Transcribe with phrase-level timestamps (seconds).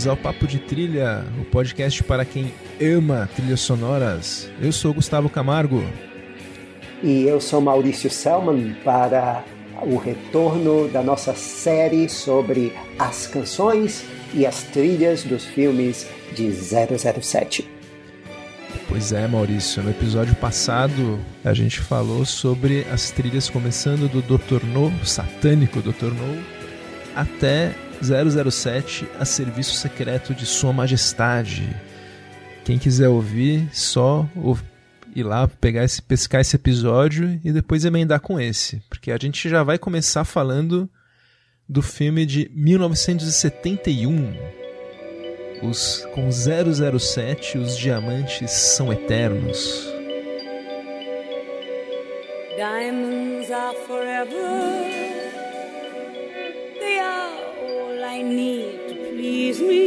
[0.00, 4.50] Bem-vindos ao Papo de Trilha, o podcast para quem ama trilhas sonoras.
[4.58, 5.84] Eu sou Gustavo Camargo.
[7.02, 9.44] E eu sou Maurício Selman para
[9.82, 17.68] o retorno da nossa série sobre as canções e as trilhas dos filmes de 007.
[18.88, 19.82] Pois é, Maurício.
[19.82, 24.64] No episódio passado a gente falou sobre as trilhas começando do Dr.
[24.64, 26.14] No, satânico Dr.
[26.14, 26.42] No,
[27.14, 31.68] até 007 a serviço secreto de Sua Majestade.
[32.64, 34.28] Quem quiser ouvir, só
[35.14, 39.48] ir lá pegar esse, pescar esse episódio e depois emendar com esse, porque a gente
[39.48, 40.88] já vai começar falando
[41.68, 44.34] do filme de 1971.
[45.62, 49.86] Os com 007, os diamantes são eternos.
[52.56, 54.30] Diamonds are forever.
[56.78, 57.49] They are
[58.10, 59.84] I need to please me.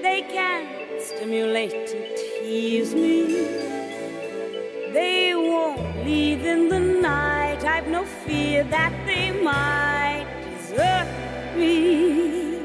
[0.00, 0.62] They can
[0.98, 3.44] stimulate and tease me.
[4.94, 7.62] They won't leave in the night.
[7.62, 11.08] I've no fear that they might desert
[11.58, 12.58] me.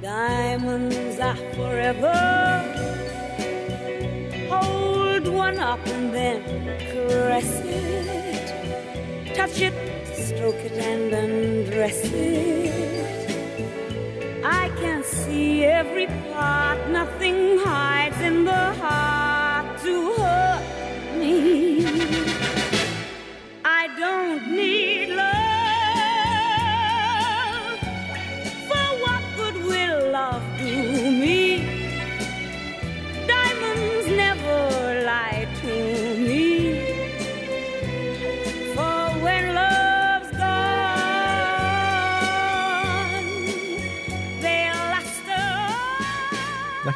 [0.00, 2.20] Diamonds are forever.
[4.48, 6.38] Hold one up and then
[6.92, 9.34] caress it.
[9.34, 9.74] Touch it,
[10.36, 12.72] stroke it, and undress it.
[14.44, 20.62] I can see every part, nothing hides in the heart to hurt
[21.18, 21.84] me.
[23.64, 25.31] I don't need love.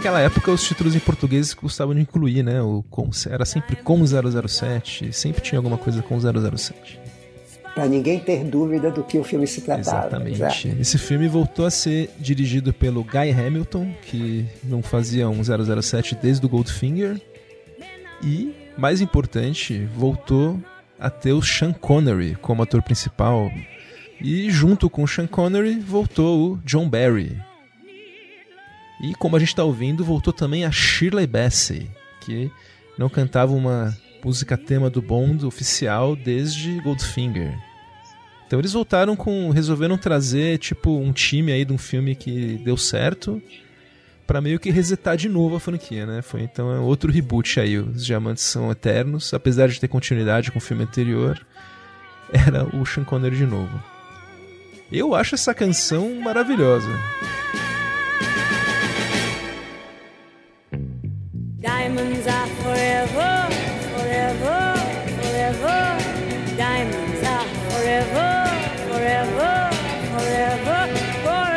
[0.07, 2.63] Naquela época, os títulos em português gostavam de incluir, né?
[2.63, 7.01] O com, era sempre com 007, sempre tinha alguma coisa com 007.
[7.75, 10.07] Para ninguém ter dúvida do que o filme se tratava.
[10.07, 10.37] Exatamente.
[10.37, 10.69] Exato.
[10.81, 16.47] Esse filme voltou a ser dirigido pelo Guy Hamilton, que não fazia um 007 desde
[16.47, 17.21] o Goldfinger.
[18.23, 20.57] E, mais importante, voltou
[21.01, 23.51] a ter o Sean Connery como ator principal.
[24.21, 27.37] E junto com o Sean Connery voltou o John Barry.
[29.01, 31.91] E como a gente está ouvindo, voltou também a Shirley Bassey,
[32.21, 32.51] que
[32.99, 37.57] não cantava uma música tema do Bond oficial desde Goldfinger.
[38.47, 39.51] Então eles voltaram com.
[39.51, 43.43] resolveram trazer tipo um time aí de um filme que deu certo
[44.27, 46.23] para meio que resetar de novo a franquia, né?
[46.23, 47.79] Foi então é outro reboot aí.
[47.79, 51.45] Os Diamantes são eternos, apesar de ter continuidade com o filme anterior,
[52.33, 53.83] era o Sean Connery de novo.
[54.91, 56.89] Eu acho essa canção maravilhosa.
[61.97, 63.49] Diamonds are forever,
[63.97, 64.77] forever,
[65.17, 65.97] forever.
[66.55, 68.45] Diamonds are forever,
[68.87, 69.71] forever,
[70.13, 70.81] forever,
[71.25, 71.57] forever.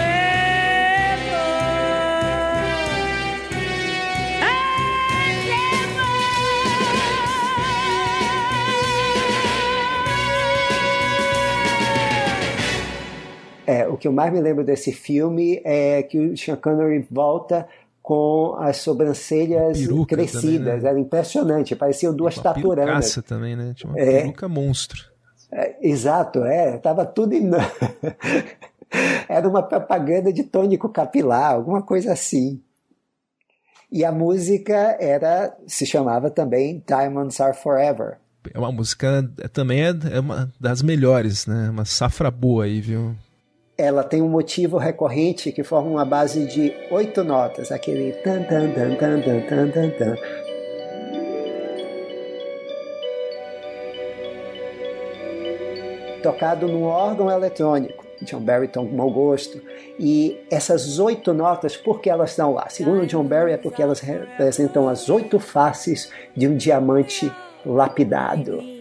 [4.41, 4.69] And
[13.71, 17.67] É, o que eu mais me lembro desse filme é que o Sean Connery volta
[18.09, 19.77] com as sobrancelhas
[20.07, 20.41] crescidas.
[20.41, 20.89] também, né?
[20.89, 23.19] Era impressionante, pareciam duas Uma taturanas.
[23.23, 23.71] também, né?
[23.75, 24.21] Tinha uma É.
[24.21, 24.99] peruca monstro.
[25.51, 26.79] É, exato, é.
[26.79, 27.51] Tava tudo em.
[29.29, 32.59] Era uma propaganda de tônico capilar, alguma coisa assim.
[33.91, 38.17] E a música era, se chamava também Diamonds Are Forever.
[38.51, 41.69] É uma música, é- também é, é uma das melhores, né?
[41.69, 43.15] Uma safra boa aí, viu?
[43.79, 48.71] ela tem um motivo recorrente que forma uma base de oito notas, aquele tan tan
[48.73, 49.89] tan tan tan tan tan.
[49.91, 50.15] tan.
[56.21, 58.05] Tocado num órgão eletrônico.
[58.21, 59.61] John Barry tomou gosto.
[59.97, 62.67] E essas oito notas, por que elas estão lá?
[62.67, 67.31] Segundo John Barry, é porque elas representam as oito faces de um diamante
[67.65, 68.78] lapidado.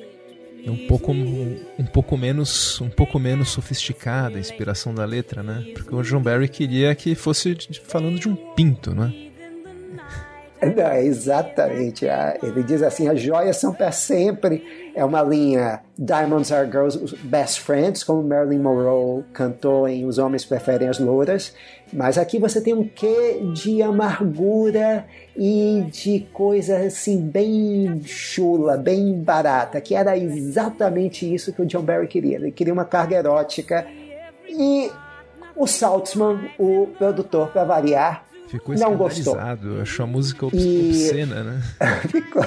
[0.69, 5.65] É um pouco, um pouco menos um pouco menos sofisticada a inspiração da letra, né?
[5.75, 9.28] Porque o John Barry queria que fosse falando de um pinto, né?
[10.60, 12.08] Não, é exatamente.
[12.08, 14.90] a- Ele diz assim: as joias são para sempre.
[14.94, 20.44] É uma linha Diamonds are girls' best friends, como Marilyn Monroe cantou em Os Homens
[20.44, 21.55] Preferem as Louras.
[21.93, 25.06] Mas aqui você tem um quê de amargura
[25.37, 31.82] e de coisa assim, bem chula, bem barata, que era exatamente isso que o John
[31.82, 32.37] Barry queria.
[32.37, 33.87] Ele queria uma carga erótica
[34.49, 34.90] E
[35.55, 39.37] o Saltzman, o produtor, para variar, Ficou não gostou.
[39.83, 41.62] Achou a música obscena, né?
[42.09, 42.43] Ficou...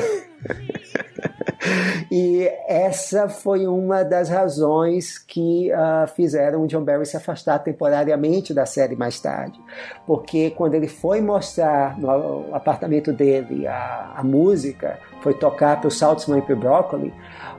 [2.09, 8.51] e essa foi uma das razões que uh, fizeram o John Barry se afastar temporariamente
[8.51, 9.59] da série mais tarde.
[10.07, 15.91] Porque quando ele foi mostrar no apartamento dele a, a música, foi tocar para o
[15.91, 17.13] Saltzman e para o Broccoli,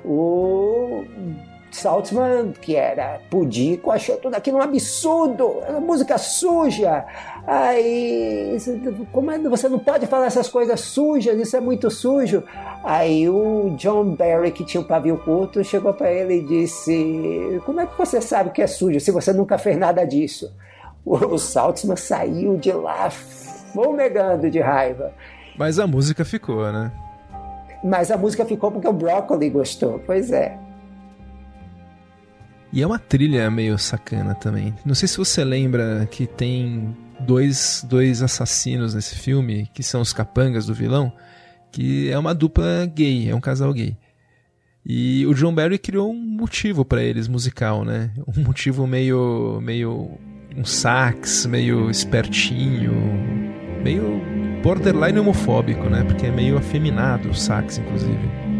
[0.04, 1.04] o
[1.72, 7.04] Saltzman, que era pudico, achou tudo aquilo um absurdo, música suja.
[7.46, 8.56] Aí,
[9.10, 12.44] como é, você não pode falar essas coisas sujas, isso é muito sujo.
[12.84, 17.80] Aí o John Barry, que tinha um pavio curto, chegou para ele e disse: Como
[17.80, 20.54] é que você sabe que é sujo se você nunca fez nada disso?
[21.04, 25.12] O Saltzman saiu de lá fumegando de raiva.
[25.56, 26.92] Mas a música ficou, né?
[27.82, 30.56] Mas a música ficou porque o Broccoli gostou, pois é.
[32.72, 34.74] E é uma trilha meio sacana também.
[34.84, 40.12] Não sei se você lembra que tem dois, dois assassinos nesse filme, que são os
[40.12, 41.12] capangas do vilão,
[41.70, 43.96] que é uma dupla gay, é um casal gay.
[44.84, 48.10] E o John Barry criou um motivo para eles musical, né?
[48.36, 50.18] Um motivo meio meio
[50.56, 52.92] um sax, meio espertinho,
[53.82, 54.20] meio
[54.62, 56.02] borderline homofóbico, né?
[56.04, 58.51] Porque é meio afeminado o sax, inclusive.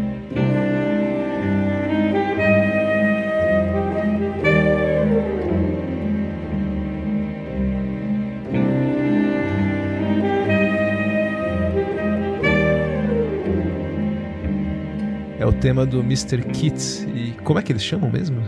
[15.51, 16.41] Tema do Mr.
[16.53, 17.05] Kit.
[17.13, 18.41] E como é que eles chamam mesmo?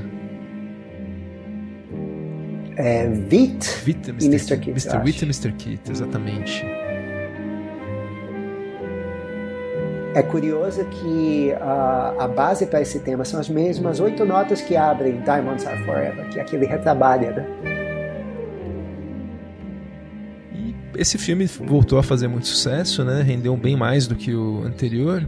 [2.77, 4.25] É Vit, Vit Mr.
[4.25, 4.57] e Mr.
[4.57, 4.69] Kit.
[4.71, 5.03] Mr.
[5.03, 5.51] Vit e Mr.
[5.53, 6.65] Kit, exatamente.
[10.15, 14.77] É curioso que a, a base para esse tema são as mesmas oito notas que
[14.77, 17.45] abrem Diamonds Are Forever, que é aquele retrabalha, né?
[20.53, 23.23] E esse filme voltou a fazer muito sucesso, né?
[23.23, 25.27] Rendeu bem mais do que o anterior.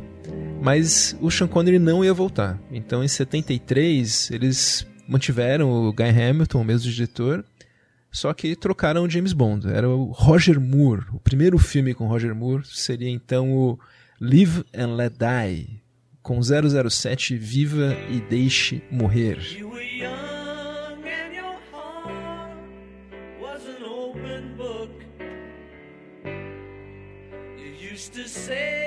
[0.62, 2.60] Mas o Sean Connery não ia voltar.
[2.72, 7.46] Então em 73 eles mantiveram o Guy Hamilton, o mesmo diretor,
[8.12, 9.68] só que trocaram o James Bond.
[9.68, 11.06] Era o Roger Moore.
[11.14, 13.80] O primeiro filme com Roger Moore seria então o
[14.20, 15.82] Live and Let Die,
[16.22, 19.38] com 007 Viva e Deixe Morrer.
[27.98, 28.87] used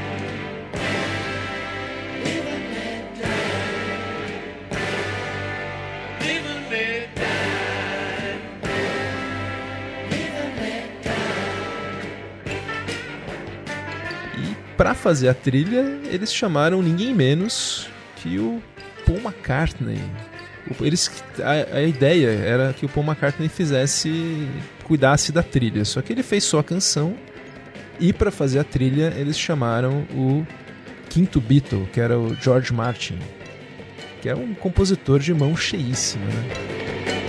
[14.81, 18.59] Para fazer a trilha, eles chamaram ninguém menos que o
[19.05, 20.01] Paul McCartney.
[20.81, 24.49] Eles, a, a, ideia era que o Paul McCartney fizesse,
[24.83, 27.15] cuidasse da trilha, só que ele fez só a canção
[27.99, 30.43] e para fazer a trilha eles chamaram o
[31.11, 33.19] quinto Beatle, que era o George Martin,
[34.19, 37.20] que é um compositor de mão cheíssima, né?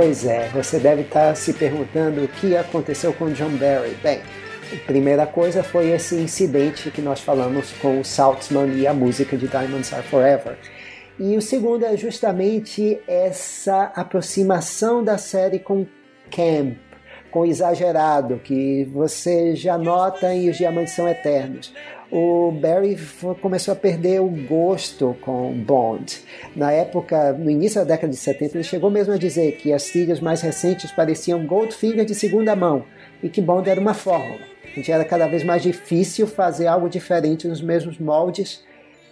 [0.00, 3.96] Pois é, você deve estar se perguntando o que aconteceu com John Barry.
[4.00, 4.20] Bem,
[4.72, 9.36] a primeira coisa foi esse incidente que nós falamos com o Saltzman e a música
[9.36, 10.56] de Diamonds Are Forever.
[11.18, 15.84] E o segundo é justamente essa aproximação da série com
[16.30, 16.76] Camp,
[17.30, 21.72] com exagerado, que você já nota em Os Diamantes São Eternos
[22.10, 22.96] o Barry
[23.40, 26.22] começou a perder o gosto com Bond.
[26.56, 29.84] Na época, no início da década de 70, ele chegou mesmo a dizer que as
[29.84, 32.84] trilhas mais recentes pareciam Goldfinger de segunda mão
[33.22, 34.40] e que Bond era uma fórmula.
[34.74, 38.64] Que era cada vez mais difícil fazer algo diferente nos mesmos moldes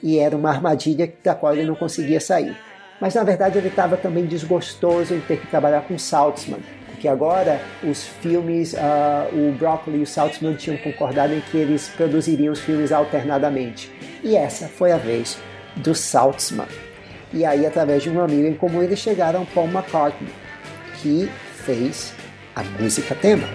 [0.02, 2.56] e era uma armadilha da qual ele não conseguia sair.
[3.00, 6.60] Mas na verdade ele estava também desgostoso em ter que trabalhar com Saltzman,
[6.96, 11.88] que agora os filmes, uh, o Broccoli e o Saltzman tinham concordado em que eles
[11.88, 13.90] produziriam os filmes alternadamente.
[14.22, 15.38] E essa foi a vez
[15.76, 16.68] do Saltzman.
[17.32, 20.32] E aí, através de um amigo em comum, eles chegaram a Paul McCartney,
[21.02, 21.28] que
[21.64, 22.14] fez
[22.54, 23.46] a música tema.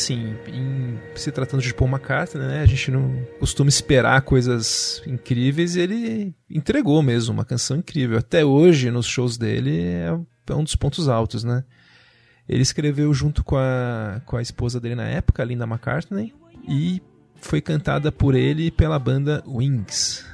[0.00, 5.76] Assim, em se tratando de Paul McCartney, né, a gente não costuma esperar coisas incríveis
[5.76, 8.18] e ele entregou mesmo uma canção incrível.
[8.18, 11.62] Até hoje, nos shows dele, é, é um dos pontos altos, né?
[12.48, 16.34] Ele escreveu junto com a, com a esposa dele na época, Linda McCartney,
[16.66, 17.00] e
[17.36, 20.24] foi cantada por ele pela banda Wings.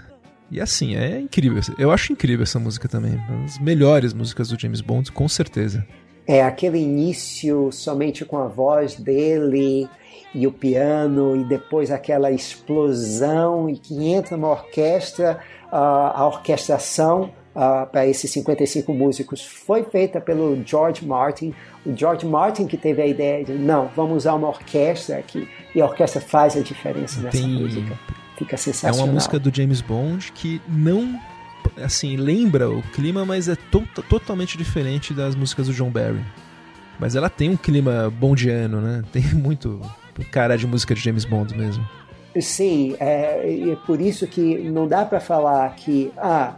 [0.50, 1.60] E assim, é incrível.
[1.76, 3.16] Eu acho incrível essa música também.
[3.28, 5.84] Uma das melhores músicas do James Bond, com certeza.
[6.26, 9.88] É aquele início somente com a voz dele
[10.34, 15.38] e o piano, e depois aquela explosão, e que entra uma orquestra,
[15.70, 21.54] a orquestração uh, para esses 55 músicos foi feita pelo George Martin.
[21.84, 25.80] O George Martin que teve a ideia de, não, vamos usar uma orquestra aqui, e
[25.80, 27.48] a orquestra faz a diferença nessa Tem...
[27.48, 27.98] música.
[28.36, 29.00] Fica sensacional.
[29.00, 31.18] É uma música do James Bond que não
[31.82, 36.24] assim, lembra o clima, mas é to totalmente diferente das músicas do John Barry.
[36.98, 39.02] Mas ela tem um clima bondiano, né?
[39.12, 39.80] Tem muito
[40.30, 41.86] cara de música de James Bond mesmo.
[42.40, 46.56] Sim, é, é por isso que não dá para falar que ah,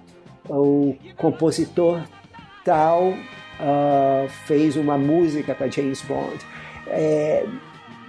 [0.48, 2.02] o compositor
[2.64, 6.38] tal uh, fez uma música para James Bond.
[6.86, 7.46] É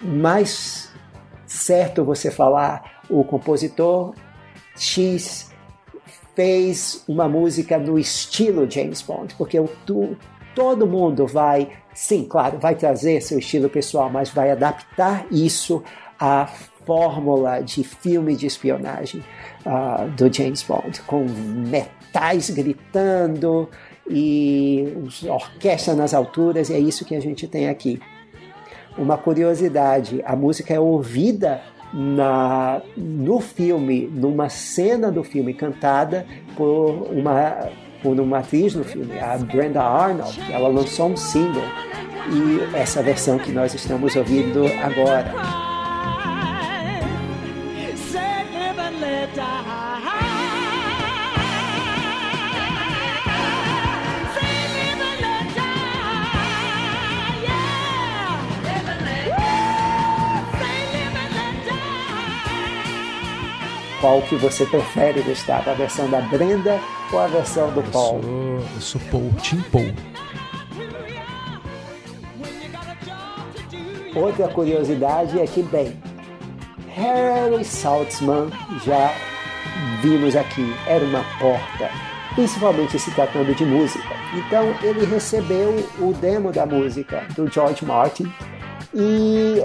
[0.03, 0.91] mais
[1.45, 4.13] certo você falar o compositor
[4.75, 5.48] X
[6.39, 10.15] fez uma música no estilo James Bond, porque o, tu,
[10.55, 15.83] todo mundo vai, sim, claro, vai trazer seu estilo pessoal, mas vai adaptar isso
[16.17, 16.47] à
[16.85, 19.21] fórmula de filme de espionagem
[19.65, 23.67] uh, do James Bond, com metais gritando
[24.09, 24.93] e
[25.27, 27.99] orquestra nas alturas, e é isso que a gente tem aqui.
[28.97, 31.61] Uma curiosidade, a música é ouvida
[31.93, 37.69] na, no filme, numa cena do filme cantada por uma,
[38.01, 40.39] por uma atriz no filme, a Brenda Arnold.
[40.51, 41.63] Ela lançou um single
[42.31, 45.58] e essa versão que nós estamos ouvindo agora.
[63.99, 65.69] Qual que você prefere, Gustavo?
[65.69, 66.79] A versão da Brenda
[67.11, 68.17] ou a versão do Paul?
[68.17, 69.93] Eu sou, eu sou Paul, Tim Paul.
[74.15, 75.95] Outra curiosidade é que, bem,
[76.95, 78.49] Harry Saltzman
[78.83, 79.13] já
[80.01, 81.89] vimos aqui, era uma porta,
[82.35, 84.09] principalmente se tratando de música.
[84.33, 88.31] Então ele recebeu o demo da música do George Martin
[88.93, 89.61] e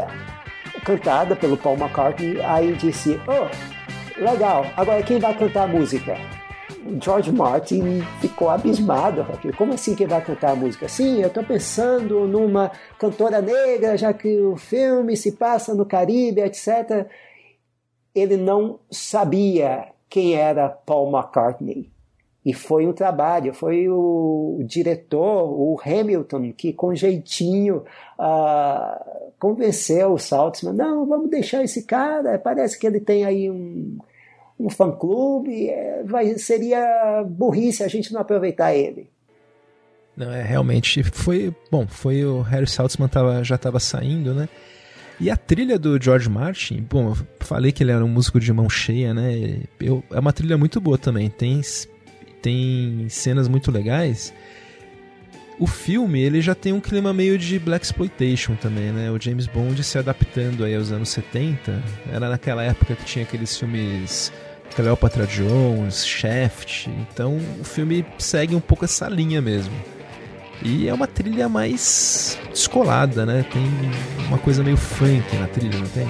[0.84, 3.73] cantada pelo Paul McCartney, aí disse, oh,
[4.16, 4.66] Legal.
[4.76, 6.16] Agora, quem vai cantar a música?
[7.00, 9.26] George Martin ficou abismado.
[9.56, 10.88] Como assim quem vai cantar a música?
[10.88, 16.42] Sim, eu estou pensando numa cantora negra, já que o filme se passa no Caribe,
[16.42, 17.08] etc.
[18.14, 21.90] Ele não sabia quem era Paul McCartney.
[22.44, 27.84] E foi um trabalho, foi o diretor, o Hamilton, que com jeitinho
[28.18, 33.98] uh, convenceu o Saltzman, não, vamos deixar esse cara, parece que ele tem aí um,
[34.58, 36.02] um fã-clube, é,
[36.38, 39.10] seria burrice a gente não aproveitar ele.
[40.16, 41.86] Não, é realmente foi bom.
[41.86, 44.48] Foi o Harry Saltzman tava, já estava saindo, né?
[45.20, 48.50] E a trilha do George Martin, bom, eu falei que ele era um músico de
[48.50, 49.60] mão cheia, né?
[49.78, 51.28] Eu, é uma trilha muito boa também.
[51.28, 51.60] Tem
[52.40, 54.32] tem cenas muito legais.
[55.58, 59.10] O filme, ele já tem um clima meio de black exploitation também, né?
[59.10, 61.82] O James Bond se adaptando aí aos anos 70.
[62.12, 64.32] Era naquela época que tinha aqueles filmes
[64.74, 66.88] Cleopatra Jones, Shaft.
[66.88, 69.72] Então, o filme segue um pouco essa linha mesmo.
[70.62, 73.44] E é uma trilha mais descolada, né?
[73.52, 73.62] Tem
[74.26, 76.08] uma coisa meio funk na trilha, não tem?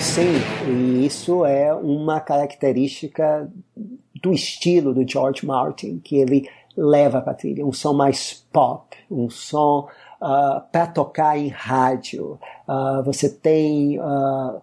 [0.00, 0.32] Sim,
[0.66, 3.50] e isso é uma característica
[4.22, 8.96] do estilo do George Martin, que ele leva para a trilha, um som mais pop,
[9.10, 9.88] um som
[10.20, 12.38] uh, para tocar em rádio.
[12.66, 14.60] Uh, você tem uh,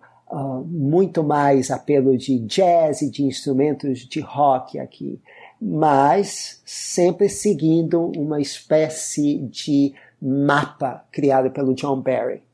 [0.66, 5.22] muito mais apelo de jazz e de instrumentos de rock aqui,
[5.62, 12.47] mas sempre seguindo uma espécie de mapa criado pelo John Barry.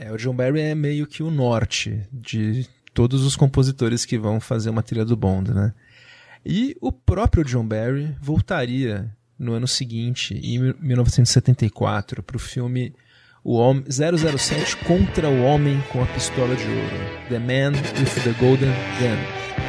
[0.00, 4.38] É, o John Barry é meio que o norte de todos os compositores que vão
[4.38, 5.74] fazer uma trilha do Bond, né?
[6.46, 12.94] E o próprio John Barry voltaria no ano seguinte, em 1974, para o filme
[13.42, 17.28] o homem, 007 contra o Homem com a Pistola de Ouro.
[17.28, 19.67] The Man with the Golden Gun.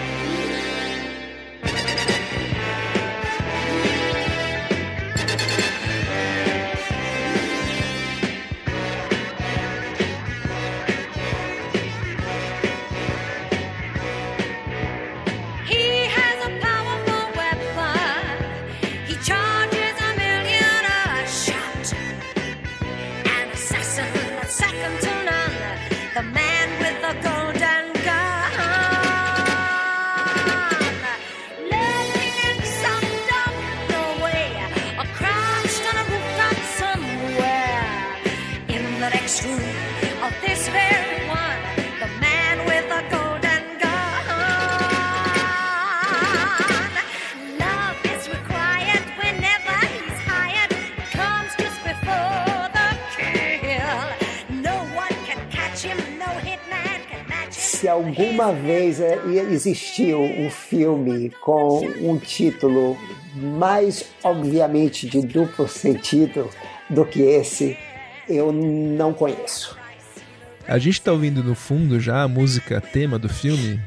[59.40, 62.98] Existiu um filme com um título
[63.36, 66.50] mais obviamente de duplo sentido
[66.90, 67.78] do que esse,
[68.28, 69.78] eu não conheço.
[70.68, 73.80] A gente está ouvindo no fundo já a música tema do filme,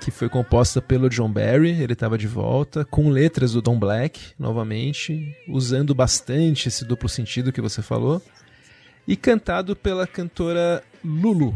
[0.00, 4.20] que foi composta pelo John Barry, ele estava de volta, com letras do Don Black,
[4.38, 8.22] novamente, usando bastante esse duplo sentido que você falou,
[9.06, 11.54] e cantado pela cantora Lulu,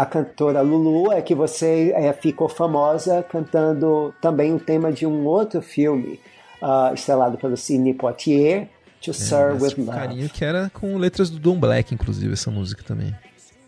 [0.00, 5.26] a cantora Lulu é que você é, ficou famosa cantando também o tema de um
[5.26, 6.18] outro filme
[6.62, 8.66] uh, estrelado pelo Sidney Poitier,
[9.02, 9.98] To é, Serve With Love.
[9.98, 13.14] carinho que era com letras do Don Black, inclusive, essa música também.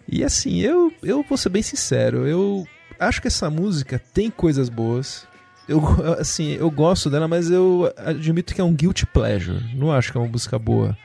[0.08, 2.66] E assim, eu, eu vou ser bem sincero, eu
[2.98, 5.26] acho que essa música tem coisas boas.
[5.68, 5.82] Eu,
[6.18, 9.62] assim, eu gosto dela, mas eu admito que é um guilty pleasure.
[9.76, 10.96] Não acho que é uma música boa.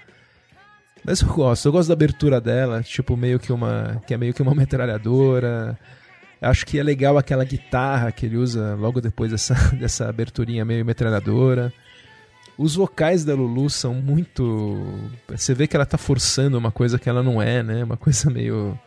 [1.08, 4.02] Mas eu gosto, eu gosto da abertura dela, tipo, meio que uma.
[4.06, 5.80] que é meio que uma metralhadora.
[6.42, 10.86] Acho que é legal aquela guitarra que ele usa logo depois dessa, dessa aberturinha meio
[10.86, 11.72] metralhadora.
[12.58, 14.86] Os vocais da Lulu são muito.
[15.30, 17.86] Você vê que ela tá forçando uma coisa que ela não é, né?
[17.86, 18.78] Uma coisa meio.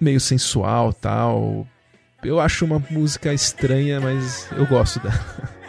[0.00, 1.64] meio sensual tal.
[2.24, 5.14] Eu acho uma música estranha, mas eu gosto dela.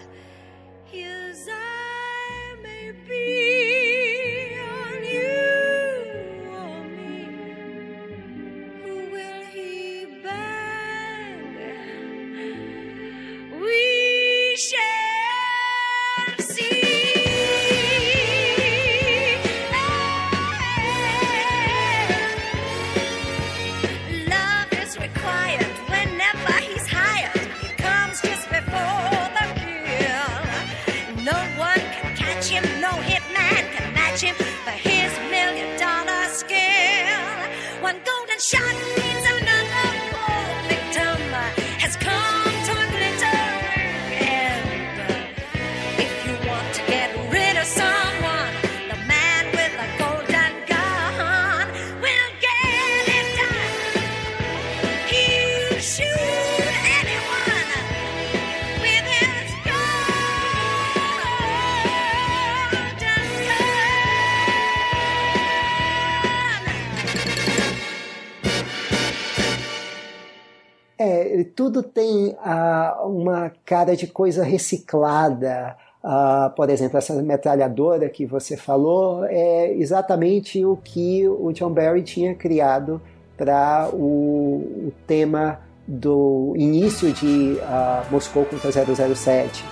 [73.71, 75.77] cara de coisa reciclada.
[76.03, 82.03] Uh, por exemplo, essa metralhadora que você falou é exatamente o que o John Barry
[82.03, 83.01] tinha criado
[83.37, 89.63] para o, o, tema do início de uh, Moscou contra 007.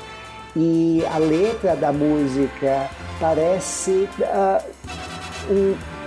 [0.55, 4.07] E a letra da música parece
[5.51, 5.98] um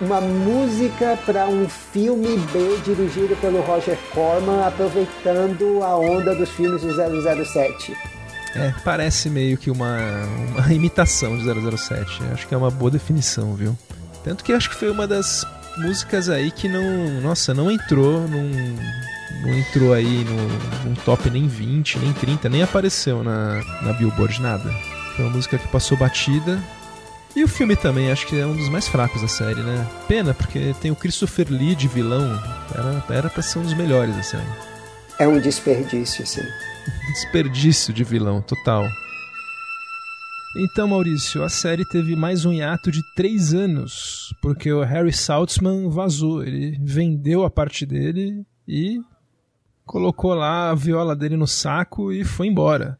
[0.00, 6.82] uma música para um filme B dirigido pelo Roger Corman, aproveitando a onda dos filmes
[6.82, 7.96] do 007.
[8.54, 9.98] É, parece meio que uma,
[10.56, 12.22] uma imitação de 007.
[12.32, 13.76] Acho que é uma boa definição, viu?
[14.24, 18.76] Tanto que acho que foi uma das músicas aí que não, nossa, não entrou num,
[19.42, 20.24] não entrou aí
[20.84, 24.70] no top nem 20, nem 30, nem apareceu na, na Billboard, nada.
[25.14, 26.60] Foi uma música que passou batida.
[27.34, 29.88] E o filme também, acho que é um dos mais fracos da série, né?
[30.08, 32.28] Pena, porque tem o Christopher Lee de vilão.
[32.74, 34.48] Era, era pra ser um dos melhores da série.
[35.18, 36.42] É um desperdício, sim.
[37.12, 38.84] desperdício de vilão, total.
[40.56, 45.88] Então, Maurício, a série teve mais um hiato de três anos, porque o Harry Saltzman
[45.88, 46.42] vazou.
[46.42, 49.00] Ele vendeu a parte dele e
[49.86, 52.98] colocou lá a viola dele no saco e foi embora.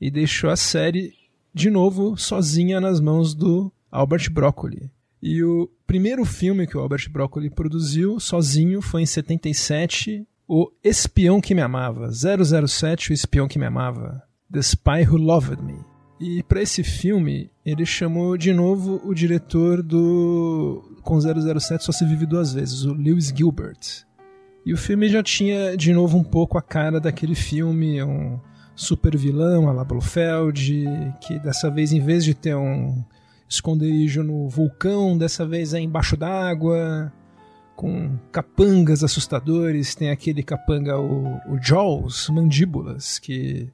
[0.00, 1.12] E deixou a série
[1.52, 4.90] de novo sozinha nas mãos do Albert Broccoli.
[5.22, 11.40] E o primeiro filme que o Albert Broccoli produziu sozinho foi em 77, O Espião
[11.40, 15.78] que Me Amava, 007, O Espião que Me Amava, The Spy Who Loved Me.
[16.18, 22.04] E para esse filme, ele chamou de novo o diretor do Com 007 Só Se
[22.04, 24.04] Vive Duas Vezes, o Lewis Gilbert.
[24.64, 28.38] E o filme já tinha de novo um pouco a cara daquele filme, um
[28.80, 33.04] super vilão, a la Blofeld, que dessa vez, em vez de ter um
[33.46, 37.12] esconderijo no vulcão, dessa vez é embaixo d'água,
[37.76, 39.94] com capangas assustadores.
[39.94, 43.68] Tem aquele capanga, o, o Jaws, Mandíbulas, que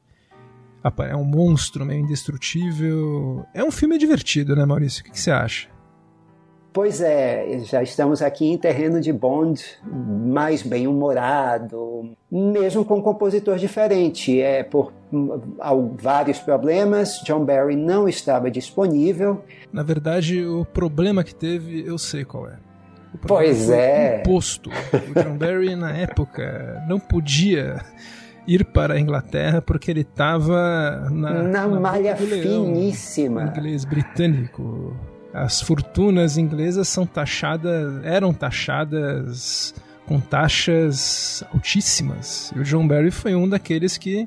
[1.09, 3.47] é um monstro meio indestrutível.
[3.55, 5.03] É um filme divertido, né, Maurício?
[5.03, 5.69] O que você acha?
[6.77, 13.57] Pois é, já estamos aqui em terreno de Bond mais bem-humorado, mesmo com um compositor
[13.57, 14.39] diferente.
[14.43, 14.93] É por
[15.99, 19.43] vários problemas, John Barry não estava disponível.
[19.73, 22.57] Na verdade, o problema que teve, eu sei qual é.
[23.27, 24.21] pois é.
[24.21, 24.69] Imposto.
[24.69, 27.81] O John Barry, na época, não podia
[28.47, 33.45] ir para a Inglaterra porque ele estava na, na, na malha finíssima.
[33.45, 34.95] Inglês britânico.
[35.37, 39.75] As fortunas inglesas são taxadas, eram taxadas
[40.07, 42.51] com taxas altíssimas.
[42.57, 44.27] E o John Barry foi um daqueles que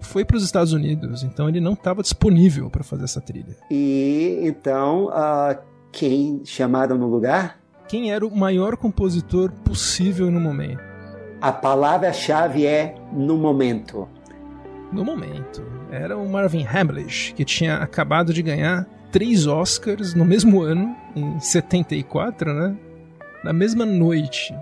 [0.00, 3.56] foi para os Estados Unidos, então ele não estava disponível para fazer essa trilha.
[3.70, 5.56] E então, uh,
[5.92, 7.60] quem chamaram no lugar?
[7.86, 10.82] Quem era o maior compositor possível no momento?
[11.40, 14.08] A palavra-chave é no momento.
[14.92, 15.64] No momento.
[15.88, 21.38] Era o Marvin Hamlish, que tinha acabado de ganhar três Oscars no mesmo ano, em
[21.38, 22.74] 74, né?
[23.44, 24.54] Na mesma noite.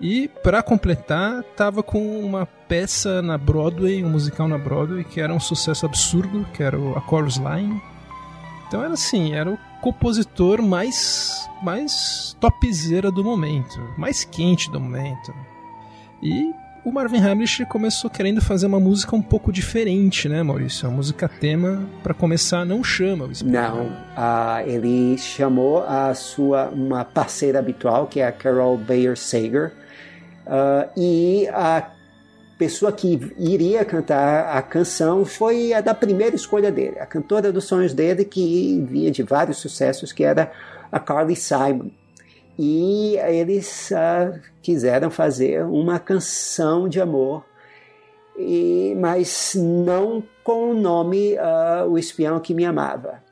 [0.00, 5.32] E, para completar, tava com uma peça na Broadway, um musical na Broadway, que era
[5.32, 7.80] um sucesso absurdo, que era A Chorus Line.
[8.66, 15.34] Então era assim, era o compositor mais mais topzera do momento, mais quente do momento.
[16.22, 16.52] E
[16.88, 20.88] o Marvin Hamlish começou querendo fazer uma música um pouco diferente, né, Maurício?
[20.88, 27.04] A música tema, para começar, não chama o Não, uh, ele chamou a sua uma
[27.04, 29.74] parceira habitual, que é a Carol Bayer Sager,
[30.46, 31.90] uh, e a
[32.56, 37.64] pessoa que iria cantar a canção foi a da primeira escolha dele, a cantora dos
[37.64, 40.50] sonhos dele, que vinha de vários sucessos, que era
[40.90, 41.90] a Carly Simon
[42.58, 47.44] e eles uh, quiseram fazer uma canção de amor,
[48.36, 53.22] e, mas não com o nome uh, O Espião que Me Amava.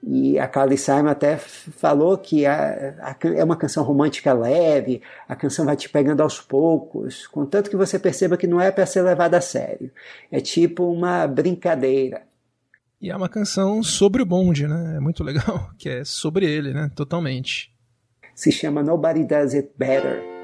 [0.00, 5.34] E a Carly Simon até falou que a, a, é uma canção romântica leve, a
[5.34, 9.02] canção vai te pegando aos poucos, contanto que você perceba que não é para ser
[9.02, 9.90] levada a sério.
[10.30, 12.22] É tipo uma brincadeira.
[13.00, 14.94] E é uma canção sobre o bonde, né?
[14.96, 16.88] É muito legal, que é sobre ele, né?
[16.94, 17.76] Totalmente
[18.38, 20.37] se chama Nobody Does It Better.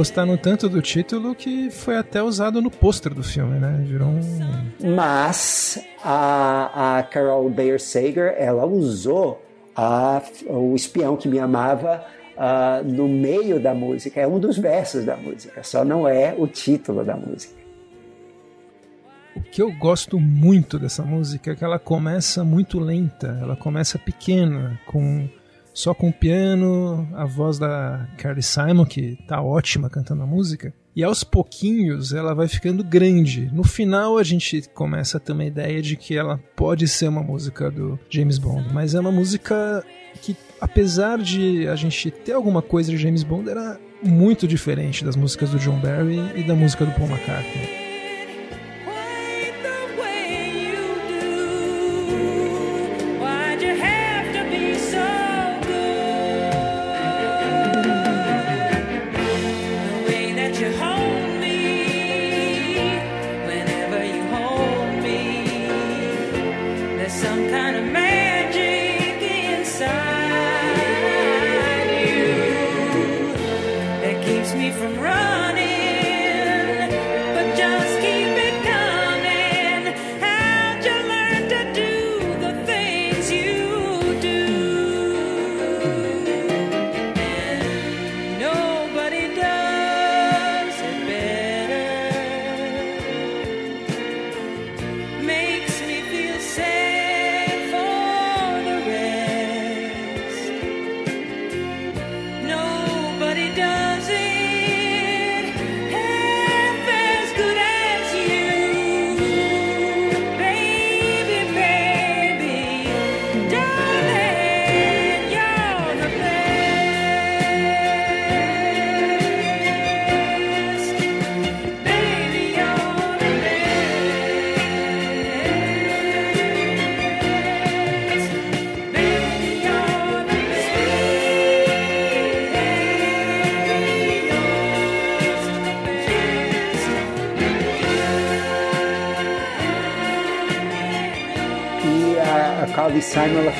[0.00, 3.84] Gostaram tanto do título que foi até usado no pôster do filme, né?
[3.84, 4.94] Virou um...
[4.96, 9.44] Mas a, a Carol Bayer Sager, ela usou
[9.76, 12.02] a, o espião que me amava
[12.34, 14.18] uh, no meio da música.
[14.22, 17.60] É um dos versos da música, só não é o título da música.
[19.36, 23.98] O que eu gosto muito dessa música é que ela começa muito lenta, ela começa
[23.98, 25.28] pequena, com
[25.72, 30.72] só com o piano, a voz da Carly Simon, que tá ótima cantando a música.
[30.94, 33.48] E aos pouquinhos ela vai ficando grande.
[33.52, 37.22] No final a gente começa a ter uma ideia de que ela pode ser uma
[37.22, 39.84] música do James Bond, mas é uma música
[40.20, 45.14] que, apesar de a gente ter alguma coisa de James Bond, era muito diferente das
[45.16, 47.89] músicas do John Barry e da música do Paul McCartney.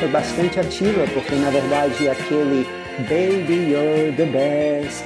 [0.01, 2.67] Foi bastante ativa, porque na verdade aquele
[3.01, 5.05] Baby You're the Best,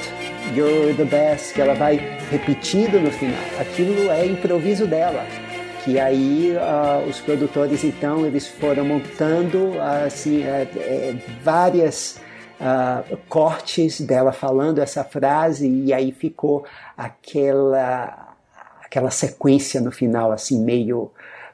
[0.55, 1.97] You're the Best, que ela vai
[2.31, 5.27] repetindo no final, aquilo é improviso dela.
[5.85, 9.73] Que aí uh, os produtores então eles foram montando
[10.07, 12.23] assim uh, uh, várias
[13.29, 16.65] cortes dela falando essa frase e aí ficou
[16.97, 18.33] aquela
[18.83, 21.11] aquela sequência no final assim meio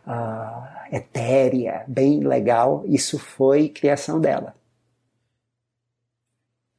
[0.06, 2.84] uh, etérea, bem legal.
[2.86, 4.54] Isso foi criação dela.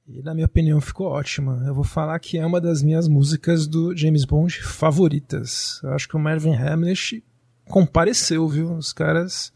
[0.07, 1.63] E na minha opinião ficou ótima.
[1.65, 5.79] Eu vou falar que é uma das minhas músicas do James Bond favoritas.
[5.83, 7.23] Eu acho que o Marvin Hamlish
[7.65, 8.73] compareceu, viu?
[8.73, 9.53] Os caras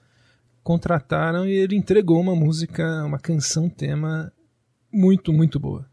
[0.63, 4.31] contrataram e ele entregou uma música, uma canção tema
[4.91, 5.85] muito, muito boa.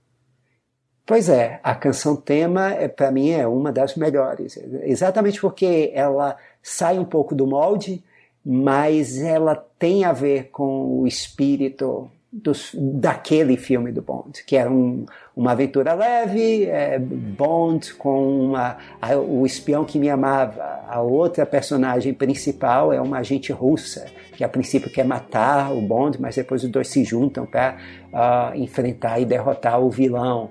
[1.05, 6.37] Pois é, a canção tema é, para mim é uma das melhores, exatamente porque ela
[6.63, 8.03] sai um pouco do molde,
[8.45, 14.71] mas ela tem a ver com o espírito dos, daquele filme do Bond, que era
[14.71, 15.05] um,
[15.37, 20.81] uma aventura leve, é, Bond com uma, a, o espião que me amava.
[20.89, 26.19] A outra personagem principal é uma agente russa, que a princípio quer matar o Bond,
[26.21, 27.77] mas depois os dois se juntam para
[28.13, 30.51] uh, ah, enfrentar e derrotar o vilão.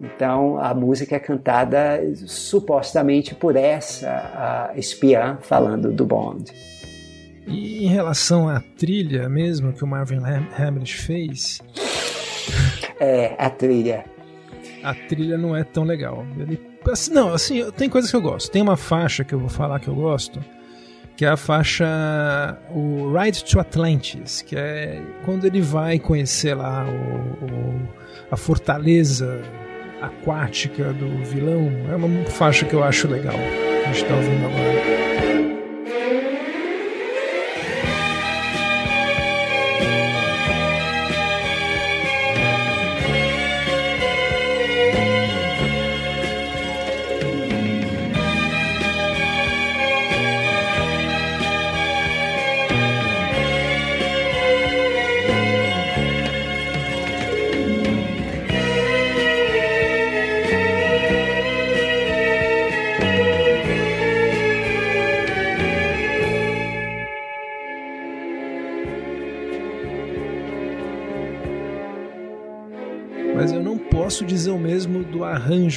[0.00, 6.69] Então a música é cantada supostamente por essa espiã falando do Bond.
[7.50, 10.20] E em relação à trilha mesmo que o Marvin
[10.56, 11.60] Hamlish fez.
[12.98, 14.04] É, a trilha.
[14.82, 16.24] A trilha não é tão legal.
[16.38, 16.60] Ele,
[16.90, 18.50] assim, não, assim, tem coisas que eu gosto.
[18.50, 20.42] Tem uma faixa que eu vou falar que eu gosto,
[21.16, 21.86] que é a faixa
[22.70, 29.42] o Ride to Atlantis, que é quando ele vai conhecer lá o, o a fortaleza
[30.00, 31.70] aquática do vilão.
[31.90, 33.34] É uma faixa que eu acho legal.
[33.34, 35.39] A gente está ouvindo agora.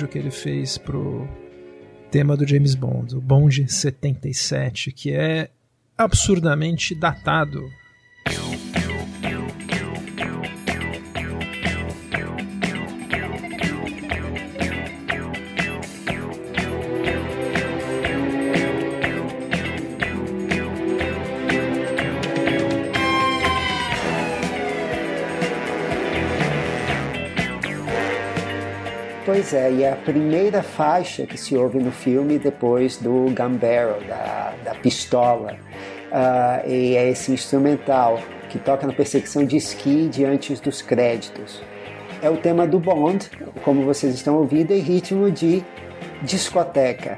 [0.04, 1.28] Arranjo que ele fez pro
[2.12, 5.50] tema do James Bond, o Bond 77, que é
[5.98, 7.70] absurdamente datado
[29.51, 33.99] É, e é a primeira faixa que se ouve no filme depois do gun barrel,
[34.08, 35.58] da, da pistola.
[36.12, 41.62] Uh, e é esse instrumental que toca na perseguição de esqui diante dos créditos.
[42.21, 43.29] É o tema do Bond,
[43.65, 45.63] como vocês estão ouvindo, em ritmo de
[46.21, 47.17] discoteca.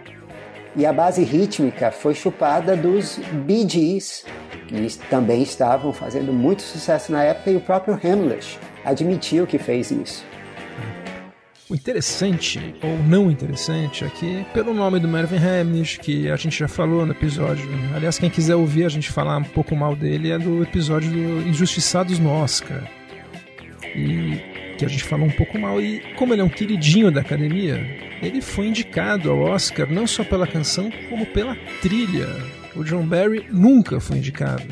[0.75, 4.25] E a base rítmica foi chupada dos Bee Gees,
[4.67, 9.91] que também estavam fazendo muito sucesso na época, e o próprio Hamlish admitiu que fez
[9.91, 10.25] isso.
[11.67, 16.67] O interessante, ou não interessante, é pelo nome do Mervyn Hamlish, que a gente já
[16.67, 17.67] falou no episódio.
[17.95, 21.49] Aliás, quem quiser ouvir a gente falar um pouco mal dele é do episódio do
[21.49, 22.83] Injustiçados no Oscar.
[23.95, 24.39] E
[24.77, 25.81] que a gente falou um pouco mal.
[25.81, 27.77] E como ele é um queridinho da academia,
[28.21, 32.27] ele foi indicado ao Oscar não só pela canção, como pela trilha.
[32.75, 34.63] O John Barry nunca foi indicado.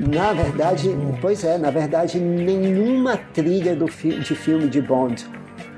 [0.00, 0.88] Na verdade,
[1.20, 5.22] pois é, na verdade, nenhuma trilha do fi de filme de Bond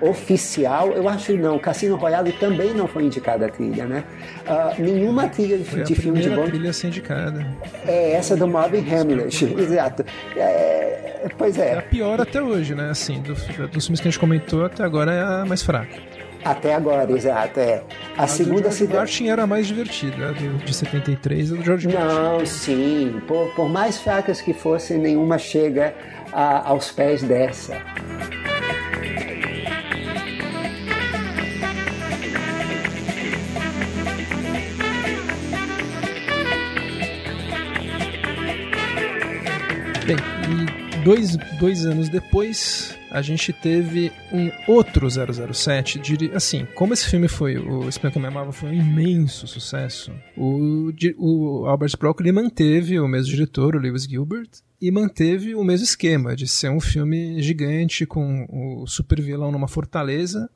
[0.01, 1.59] oficial, eu acho não.
[1.59, 4.05] Cassino Royale também não foi indicada a trilha, né?
[4.47, 6.51] Uh, nenhuma trilha foi de filme de Bond.
[6.51, 7.47] trilha a ser indicada.
[7.87, 10.05] É essa do Marvin Hamlish, exato.
[10.37, 11.73] É, pois é.
[11.73, 12.91] É a pior até hoje, né?
[12.91, 13.35] Assim, do,
[13.69, 15.97] dos filmes que a gente comentou até agora é a mais fraca.
[16.45, 17.59] Até agora, exato.
[17.59, 17.83] É.
[18.17, 18.99] A, a segunda cidade.
[18.99, 22.47] Martin era mais divertida, do, de 73 a do George Não, Martin.
[22.47, 23.23] sim.
[23.27, 25.93] Por, por mais fracas que fossem, nenhuma chega
[26.33, 27.75] a, aos pés dessa.
[41.07, 46.01] Dois, dois anos depois, a gente teve um outro 007.
[46.35, 50.91] Assim, como esse filme foi, o Espião que Me Amava foi um imenso sucesso, o,
[51.17, 54.51] o Albert Broccoli manteve o mesmo diretor, o Lewis Gilbert,
[54.83, 59.69] e manteve o mesmo esquema de ser um filme gigante com o super vilão numa
[59.69, 60.51] fortaleza.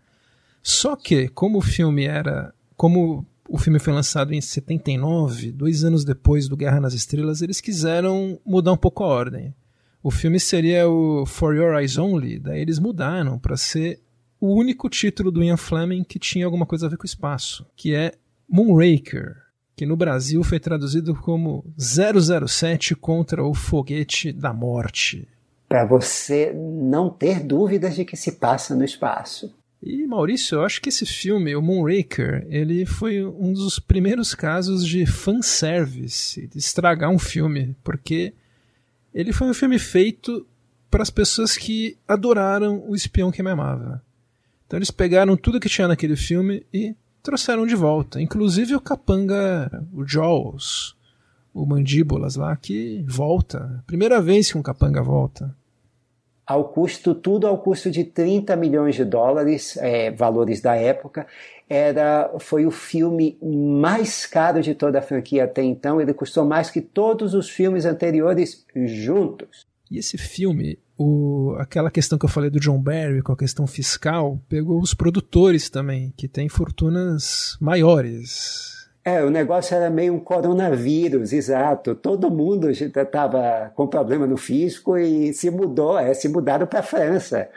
[0.61, 2.53] Só que, como o filme era.
[2.77, 7.61] Como o filme foi lançado em 79, dois anos depois do Guerra nas Estrelas, eles
[7.61, 9.55] quiseram mudar um pouco a ordem.
[10.03, 14.01] O filme seria o For Your Eyes Only, daí eles mudaram para ser
[14.41, 17.67] o único título do Ian Fleming que tinha alguma coisa a ver com o espaço,
[17.77, 18.13] que é
[18.49, 19.37] Moonraker,
[19.77, 25.29] que no Brasil foi traduzido como 007 contra o foguete da morte.
[25.69, 29.55] Para você não ter dúvidas de que se passa no espaço.
[29.83, 34.87] E Maurício, eu acho que esse filme, o Moonraker, ele foi um dos primeiros casos
[34.87, 38.35] de fanservice, de estragar um filme, porque
[39.15, 40.47] ele foi um filme feito
[40.91, 44.03] para as pessoas que adoraram o espião que me amava.
[44.67, 49.85] Então eles pegaram tudo que tinha naquele filme e trouxeram de volta, inclusive o capanga,
[49.93, 50.97] o Jaws,
[51.53, 53.83] o Mandíbulas lá, que volta.
[53.87, 55.55] Primeira vez que um capanga volta
[56.51, 61.25] ao custo, tudo ao custo de 30 milhões de dólares, é, valores da época.
[61.69, 66.01] Era, foi o filme mais caro de toda a franquia até então.
[66.01, 69.65] Ele custou mais que todos os filmes anteriores juntos.
[69.89, 73.65] E esse filme, o, aquela questão que eu falei do John Barry com a questão
[73.65, 78.70] fiscal, pegou os produtores também, que têm fortunas maiores.
[79.05, 81.95] É, o negócio era meio um coronavírus, exato.
[81.95, 86.83] Todo mundo estava com problema no fisco e se mudou, é, se mudaram para a
[86.83, 87.49] França.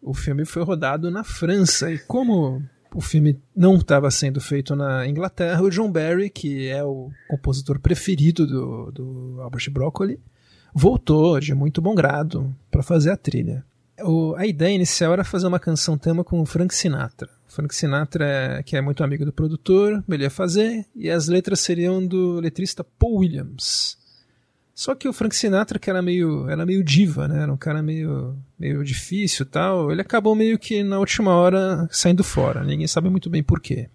[0.00, 2.62] O filme foi rodado na França e como
[2.94, 7.78] o filme não estava sendo feito na Inglaterra, o John Barry, que é o compositor
[7.78, 10.18] preferido do, do Albert Broccoli,
[10.74, 13.62] voltou de muito bom grado para fazer a trilha.
[14.02, 17.28] O, a ideia inicial era fazer uma canção tema com Frank Sinatra.
[17.56, 22.06] Frank Sinatra, que é muito amigo do produtor, ele ia fazer, e as letras seriam
[22.06, 23.96] do letrista Paul Williams.
[24.74, 27.44] Só que o Frank Sinatra, que era meio, era meio diva, né?
[27.44, 32.22] Era um cara meio, meio difícil tal, ele acabou meio que na última hora saindo
[32.22, 32.62] fora.
[32.62, 33.88] Ninguém sabe muito bem por quê.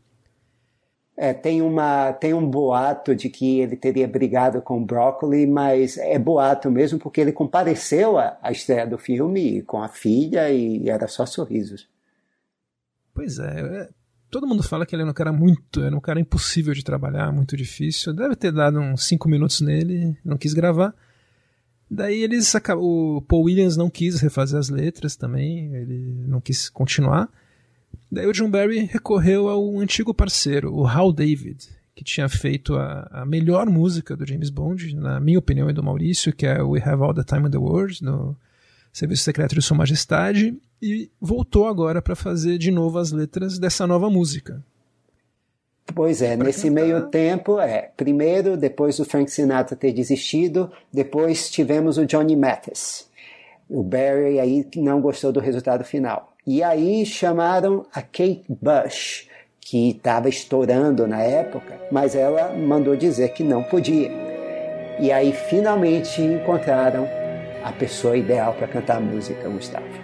[1.16, 6.00] É, tem, uma, tem um boato de que ele teria brigado com o Broccoli, mas
[6.00, 10.90] é boato mesmo porque ele compareceu à, à estreia do filme com a filha e
[10.90, 11.88] era só sorrisos.
[13.22, 13.90] Pois é, é,
[14.32, 17.32] todo mundo fala que ele era um cara muito, era um cara impossível de trabalhar,
[17.32, 18.14] muito difícil.
[18.14, 20.92] Deve ter dado uns 5 minutos nele, não quis gravar.
[21.88, 27.30] Daí eles o Paul Williams não quis refazer as letras também, ele não quis continuar.
[28.12, 33.08] Daí o John Barry recorreu ao antigo parceiro, o Hal David, que tinha feito a,
[33.12, 36.82] a, melhor música do James Bond, na minha opinião e do Maurício, que é We
[36.84, 38.36] Have All the Time in the World, no
[38.92, 43.86] Serviço Secreto de Sua Majestade, e voltou agora para fazer de novo as letras dessa
[43.86, 44.64] nova música.
[45.94, 46.82] Pois é, nesse cantar.
[46.82, 53.10] meio tempo, é, primeiro, depois do Frank Sinatra ter desistido, depois tivemos o Johnny Mathis.
[53.70, 56.34] O Barry aí não gostou do resultado final.
[56.46, 59.28] E aí chamaram a Kate Bush,
[59.60, 64.12] que estava estourando na época, mas ela mandou dizer que não podia.
[65.00, 67.08] E aí finalmente encontraram
[67.64, 70.01] a pessoa ideal para cantar música, Gustavo.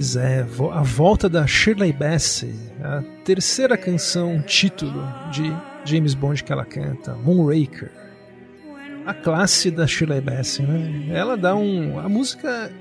[0.00, 6.50] Pois é, a volta da Shirley Bassey, a terceira canção título de James Bond que
[6.50, 7.92] ela canta, Moonraker.
[9.04, 11.14] A classe da Shirley Bassey, né?
[11.14, 11.98] Ela dá um.
[11.98, 12.72] A música,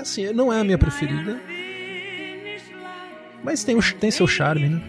[0.00, 1.40] assim, não é a minha preferida,
[3.44, 4.82] mas tem, tem seu charme, né?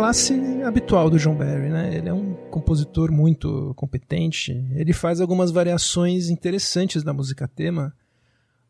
[0.00, 1.94] Classe habitual do John Barry, né?
[1.94, 4.50] Ele é um compositor muito competente.
[4.74, 7.92] Ele faz algumas variações interessantes da música tema.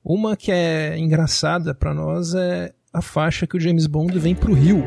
[0.03, 4.53] Uma que é engraçada para nós é a faixa que o James Bond vem pro
[4.53, 4.85] Rio.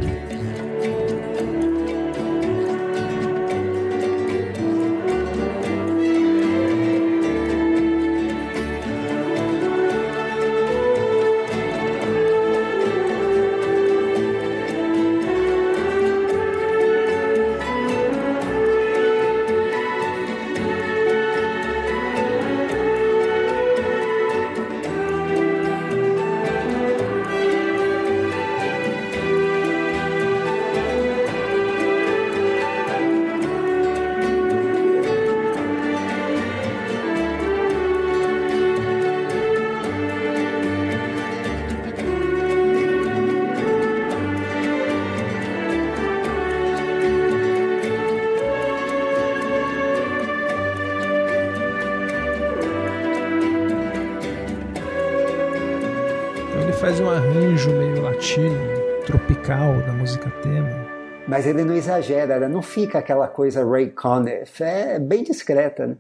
[61.44, 65.98] Mas ele não exagera, ela não fica aquela coisa Ray Conniff, é bem discreta, né?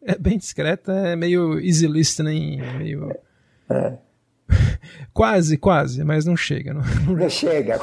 [0.00, 3.14] É bem discreta, é meio easy listening, meio...
[3.68, 3.98] É.
[5.12, 6.72] quase, quase, mas não chega.
[6.72, 6.82] Não,
[7.14, 7.78] não chega.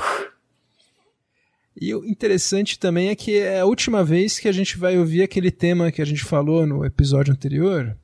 [1.79, 5.21] E o interessante também é que é a última vez que a gente vai ouvir
[5.21, 7.95] aquele tema que a gente falou no episódio anterior,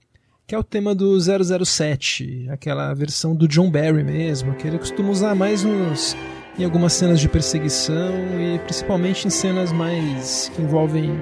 [0.45, 5.10] que é o tema do 007, aquela versão do John Barry mesmo, que ele costuma
[5.10, 6.16] usar mais nos,
[6.58, 11.20] em algumas cenas de perseguição e principalmente em cenas mais que envolvem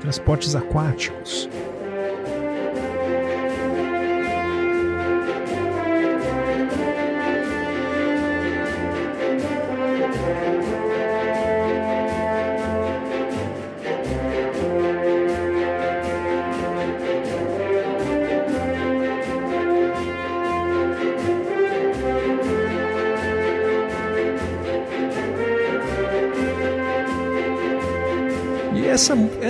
[0.00, 1.48] transportes aquáticos.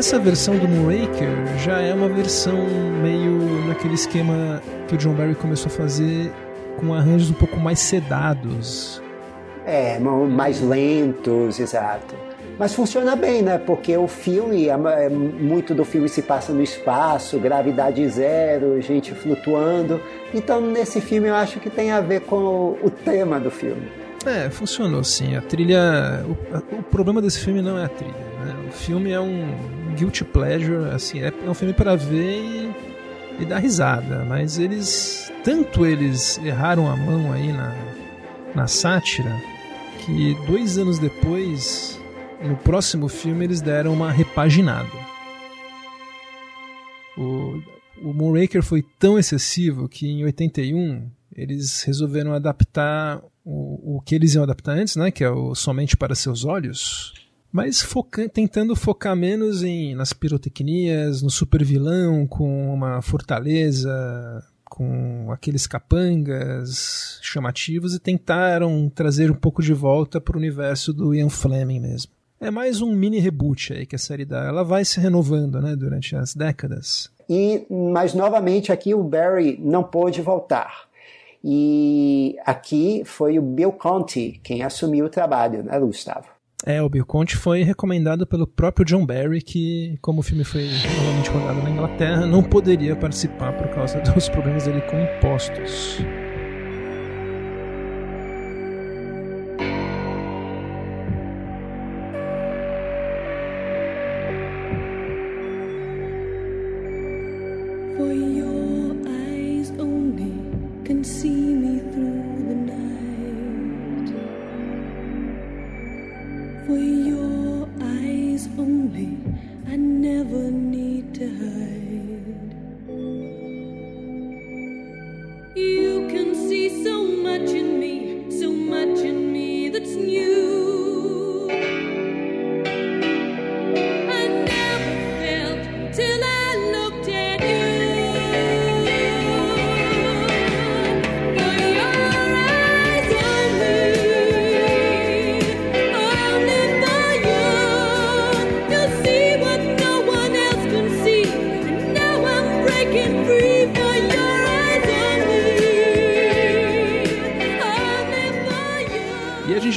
[0.00, 2.56] Essa, versão do Moonraker já é uma versão
[3.02, 6.32] meio naquele esquema que o John Barry começou a fazer
[6.78, 9.02] com arranjos um pouco mais sedados.
[9.66, 12.14] É, mais lentos, exato.
[12.58, 13.58] Mas funciona bem, né?
[13.58, 19.14] Porque o filme, é, é, muito do filme se passa no espaço, gravidade zero, gente
[19.14, 20.00] flutuando.
[20.32, 23.86] Então, nesse filme, eu acho que tem a ver com o, o tema do filme.
[24.24, 25.36] É, funcionou sim.
[25.36, 26.24] A trilha.
[26.26, 28.14] O, o problema desse filme não é a trilha.
[28.14, 28.54] Né?
[28.66, 33.44] O filme é um guilty pleasure, assim, é, é um filme para ver e, e
[33.44, 37.74] dar risada, mas eles tanto eles erraram a mão aí na,
[38.54, 39.30] na sátira
[40.04, 42.00] que dois anos depois,
[42.42, 44.88] no próximo filme, eles deram uma repaginada.
[47.18, 47.60] O,
[48.02, 54.34] o Moonraker foi tão excessivo que em 81 eles resolveram adaptar o, o que eles
[54.34, 57.12] iam adaptar antes, né, que é o Somente para Seus Olhos,
[57.52, 63.90] mas foca tentando focar menos em nas pirotecnias, no super vilão com uma fortaleza,
[64.64, 71.14] com aqueles capangas chamativos e tentaram trazer um pouco de volta para o universo do
[71.14, 72.12] Ian Fleming mesmo.
[72.40, 74.44] É mais um mini reboot aí que a série dá.
[74.44, 77.10] Ela vai se renovando, né, durante as décadas.
[77.28, 80.88] E mas novamente aqui o Barry não pôde voltar.
[81.44, 86.39] E aqui foi o Bill Conti quem assumiu o trabalho, né, Gustavo?
[86.66, 90.68] É, o Bill Conti foi recomendado pelo próprio John Barry, que, como o filme foi
[90.96, 95.98] novamente rodado na Inglaterra, não poderia participar por causa dos problemas dele com impostos.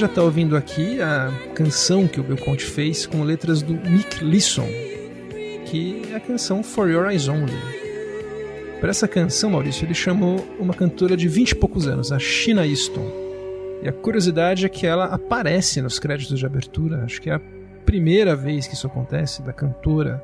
[0.06, 4.68] Está ouvindo aqui a canção que o Bill Conte fez com letras do Mick Leeson,
[5.66, 7.54] que é a canção For Your Eyes Only.
[8.80, 12.66] Para essa canção, Maurício, ele chamou uma cantora de 20 e poucos anos, a Sheena
[12.66, 13.10] Easton.
[13.82, 17.42] E a curiosidade é que ela aparece nos créditos de abertura, acho que é a
[17.86, 20.24] primeira vez que isso acontece, da cantora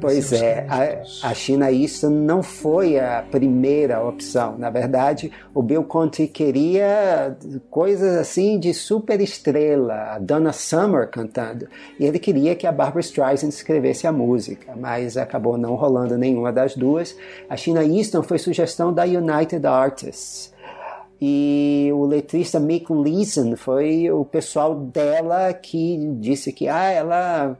[0.00, 4.56] Pois é, a, a, China Eastern não foi a primeira opção.
[4.56, 7.36] Na verdade, o Bill Conti queria
[7.70, 11.66] coisas assim de super estrela, a Donna Summer cantando.
[11.98, 16.52] E ele queria que a Barbara Streisand escrevesse a música, mas acabou não rolando nenhuma
[16.52, 17.16] das duas.
[17.48, 20.54] A China Eastern foi sugestão da United Artists.
[21.20, 27.56] E o letrista Mick Leeson foi o pessoal dela que disse que ah, ela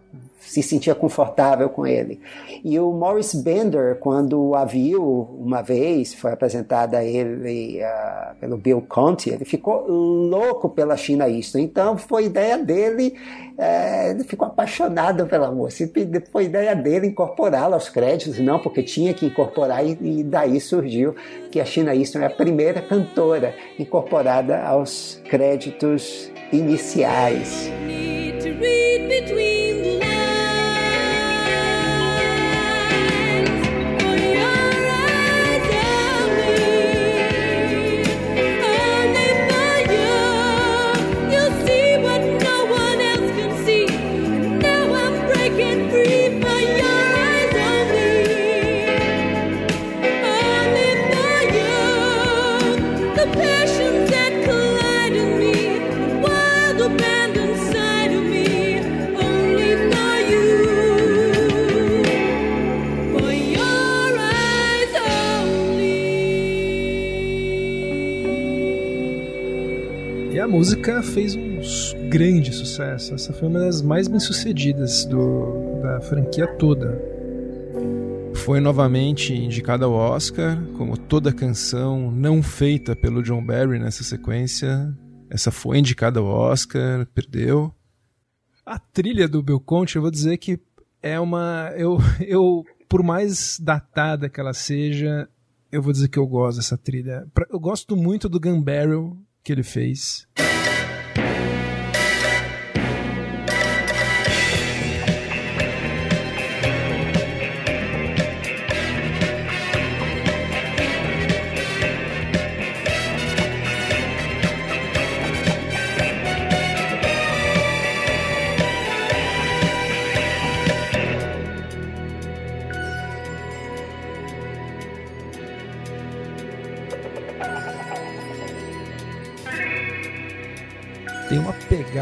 [0.47, 2.21] se sentia confortável com ele.
[2.63, 5.03] E o Morris Bender, quando a viu
[5.39, 11.29] uma vez, foi apresentada a ele uh, pelo Bill Conti, ele ficou louco pela China
[11.29, 11.59] Easton.
[11.59, 13.15] Então foi ideia dele,
[13.59, 15.89] uh, ele ficou apaixonado pela moça.
[16.31, 21.15] Foi ideia dele incorporá-la aos créditos, não, porque tinha que incorporar, e, e daí surgiu
[21.51, 27.71] que a China Easton é a primeira cantora incorporada aos créditos iniciais.
[70.55, 73.13] Música fez um grande sucesso.
[73.13, 76.97] Essa foi uma das mais bem-sucedidas do, da franquia toda.
[78.37, 84.97] Foi novamente indicada ao Oscar, como toda canção não feita pelo John Barry nessa sequência.
[85.29, 87.75] Essa foi indicada ao Oscar, perdeu.
[88.65, 90.61] A trilha do Bill Conte, eu vou dizer que
[91.03, 91.73] é uma.
[91.77, 95.29] Eu, eu, por mais datada que ela seja,
[95.73, 97.27] eu vou dizer que eu gosto dessa trilha.
[97.51, 100.27] Eu gosto muito do Gun Barrel que ele fez.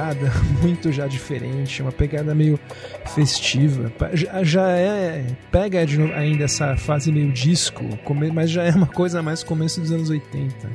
[0.02, 2.58] Pegada muito já diferente, uma pegada meio
[3.14, 3.92] festiva.
[4.42, 5.24] Já, é.
[5.50, 5.80] Pega
[6.16, 7.84] ainda essa fase meio disco,
[8.34, 10.70] mas já é uma coisa mais começo dos anos 80.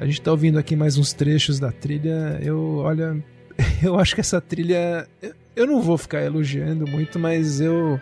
[0.00, 2.38] A gente tá ouvindo aqui mais uns trechos da trilha.
[2.40, 3.22] Eu, olha,
[3.82, 5.06] eu acho que essa trilha.
[5.54, 8.00] Eu não vou ficar elogiando muito, mas eu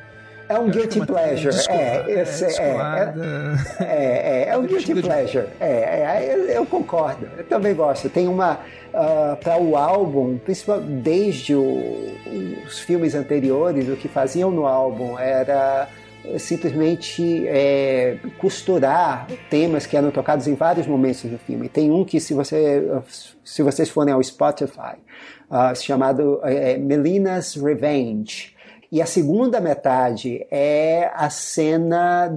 [0.48, 1.56] é um guilty é pleasure.
[1.68, 5.46] É, esse, é, é, é, é, é, um guilty pleasure.
[5.60, 7.28] É, eu, eu, concordo.
[7.36, 8.08] Eu também gosto.
[8.08, 8.60] Tem uma.
[8.94, 12.14] Uh, para o álbum, principalmente desde o,
[12.66, 15.86] os filmes anteriores, o que faziam no álbum era
[16.38, 21.68] simplesmente é, costurar temas que eram tocados em vários momentos do filme.
[21.68, 22.82] Tem um que, se, você,
[23.44, 24.96] se vocês forem ao Spotify,
[25.50, 28.55] uh, chamado é, Melina's Revenge,
[28.90, 32.30] e a segunda metade é a cena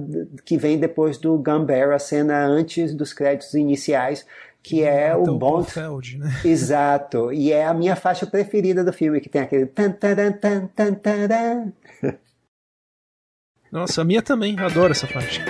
[0.44, 4.26] que vem depois do Gambera, a cena antes dos créditos iniciais,
[4.62, 5.70] que é então, o Bond.
[5.70, 6.30] Feld, né?
[6.44, 7.32] Exato.
[7.32, 9.66] E é a minha faixa preferida do filme, que tem aquele.
[9.66, 11.72] Tan, taran, tan, tan, taran.
[13.70, 15.44] Nossa, a minha também, adoro essa faixa.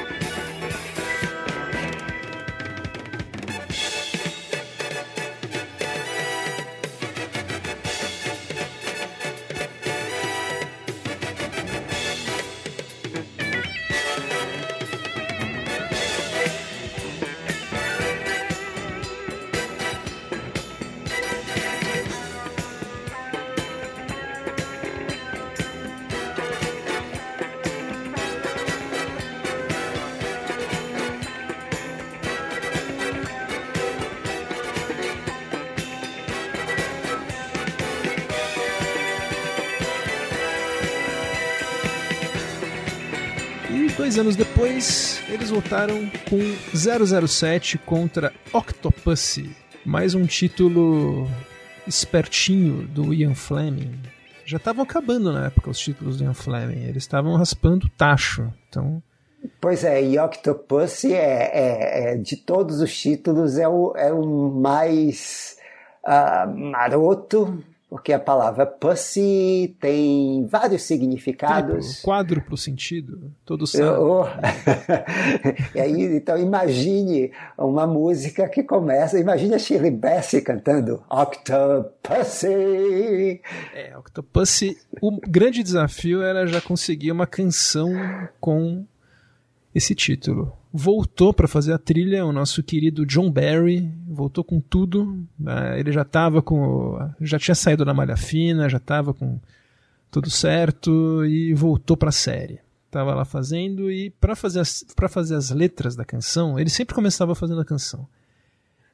[45.50, 49.54] Eles voltaram com 007 contra Octopussy.
[49.84, 51.28] Mais um título
[51.86, 53.98] espertinho do Ian Fleming.
[54.44, 56.84] Já estavam acabando na época os títulos do Ian Fleming.
[56.84, 58.52] Eles estavam raspando tacho.
[58.68, 59.02] Então.
[59.60, 64.50] Pois é, e Octopussy é, é, é de todos os títulos é o, é o
[64.50, 65.56] mais
[66.04, 71.86] uh, maroto, porque a palavra pussy tem vários significados.
[71.86, 73.98] Triplo, quádruplo sentido, todo sabe.
[73.98, 74.24] Oh.
[75.74, 82.48] e aí, então imagine uma música que começa, imagine a Shirley Bassey cantando Octopussy.
[83.74, 87.90] É, Octopussy, o grande desafio era já conseguir uma canção
[88.40, 88.86] com
[89.74, 95.24] esse título voltou para fazer a trilha, o nosso querido John Barry, voltou com tudo.
[95.38, 95.78] Né?
[95.78, 96.98] Ele já estava com.
[97.20, 99.38] já tinha saído da malha fina, já estava com
[100.10, 102.58] tudo certo e voltou para a série.
[102.90, 107.36] Tava lá fazendo e para fazer, as, fazer as letras da canção, ele sempre começava
[107.36, 108.06] fazendo a canção.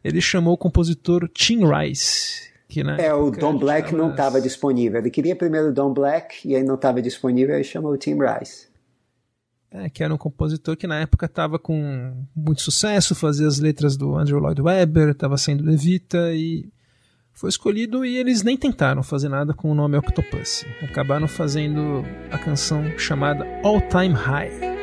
[0.04, 2.52] Ele chamou o compositor Tim Rice,
[3.00, 5.00] É, o Don Black não estava disponível.
[5.00, 8.18] Ele queria primeiro o Don Black e aí não estava disponível, aí chamou o Tim
[8.18, 8.68] Rice
[9.70, 13.96] é, que era um compositor que na época estava com muito sucesso, fazia as letras
[13.96, 16.68] do Andrew Lloyd Webber, estava sendo Levita e
[17.32, 20.64] foi escolhido e eles nem tentaram fazer nada com o nome Octopus.
[20.82, 24.75] Acabaram fazendo a canção chamada All Time High.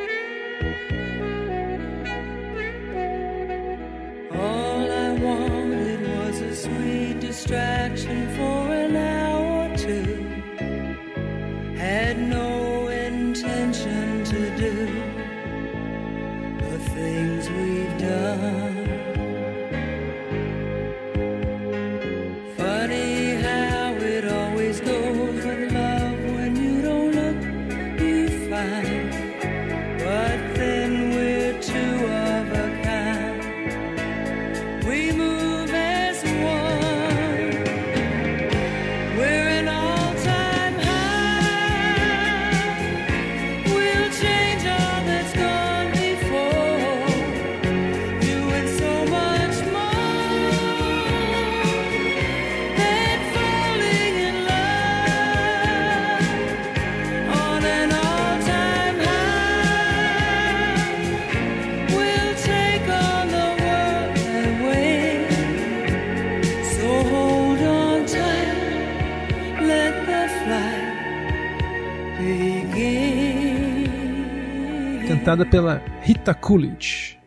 [75.24, 77.18] Cantada pela Rita Coolidge.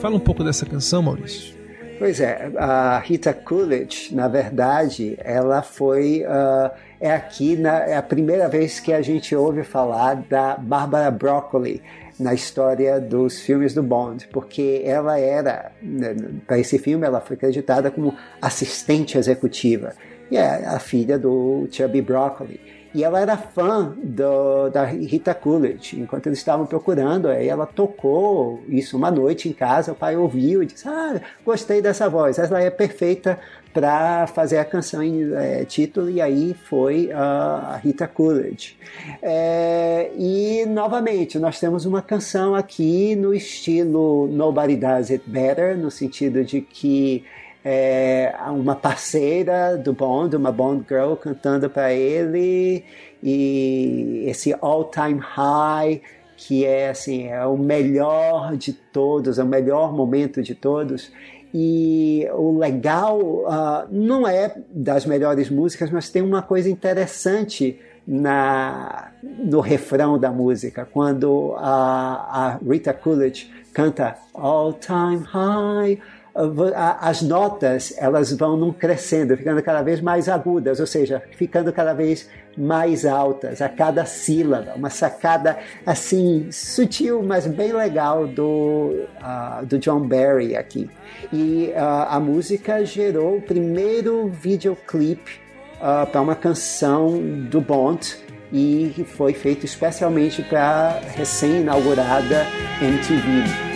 [0.00, 1.54] Fala um pouco dessa canção, Maurício.
[1.96, 6.24] Pois é, a Rita Coolidge, na verdade, ela foi.
[6.24, 11.08] Uh, é aqui na, é a primeira vez que a gente ouve falar da Barbara
[11.08, 11.80] Broccoli
[12.18, 16.16] na história dos filmes do Bond, porque ela era, né,
[16.48, 19.92] para esse filme, ela foi acreditada como assistente executiva.
[20.32, 22.60] E é a filha do Chubby Broccoli.
[22.96, 26.00] E ela era fã do, da Rita Coolidge.
[26.00, 29.92] Enquanto eles estavam procurando, aí ela tocou isso uma noite em casa.
[29.92, 32.38] O pai ouviu e disse: Ah, gostei dessa voz.
[32.38, 33.38] Ela é perfeita
[33.70, 36.08] para fazer a canção em é, título.
[36.08, 38.78] E aí foi a Rita Coolidge.
[39.20, 45.90] É, e novamente, nós temos uma canção aqui no estilo Nobody Does It Better, no
[45.90, 47.26] sentido de que
[47.68, 52.84] é, uma parceira do Bond, uma Bond Girl cantando para ele
[53.20, 56.00] e esse All Time High
[56.36, 61.10] que é assim é o melhor de todos, é o melhor momento de todos.
[61.52, 69.10] E o legal uh, não é das melhores músicas, mas tem uma coisa interessante na,
[69.22, 75.98] no refrão da música, quando a, a Rita Coolidge canta All Time High
[77.00, 81.94] as notas elas vão num crescendo, ficando cada vez mais agudas, ou seja, ficando cada
[81.94, 89.64] vez mais altas a cada sílaba, uma sacada assim sutil, mas bem legal do, uh,
[89.64, 90.90] do John Barry aqui.
[91.32, 95.40] E uh, a música gerou o primeiro videoclipe
[95.76, 97.18] uh, para uma canção
[97.50, 98.16] do Bond
[98.52, 102.46] e foi feito especialmente para a recém-inaugurada
[102.80, 103.75] MTV.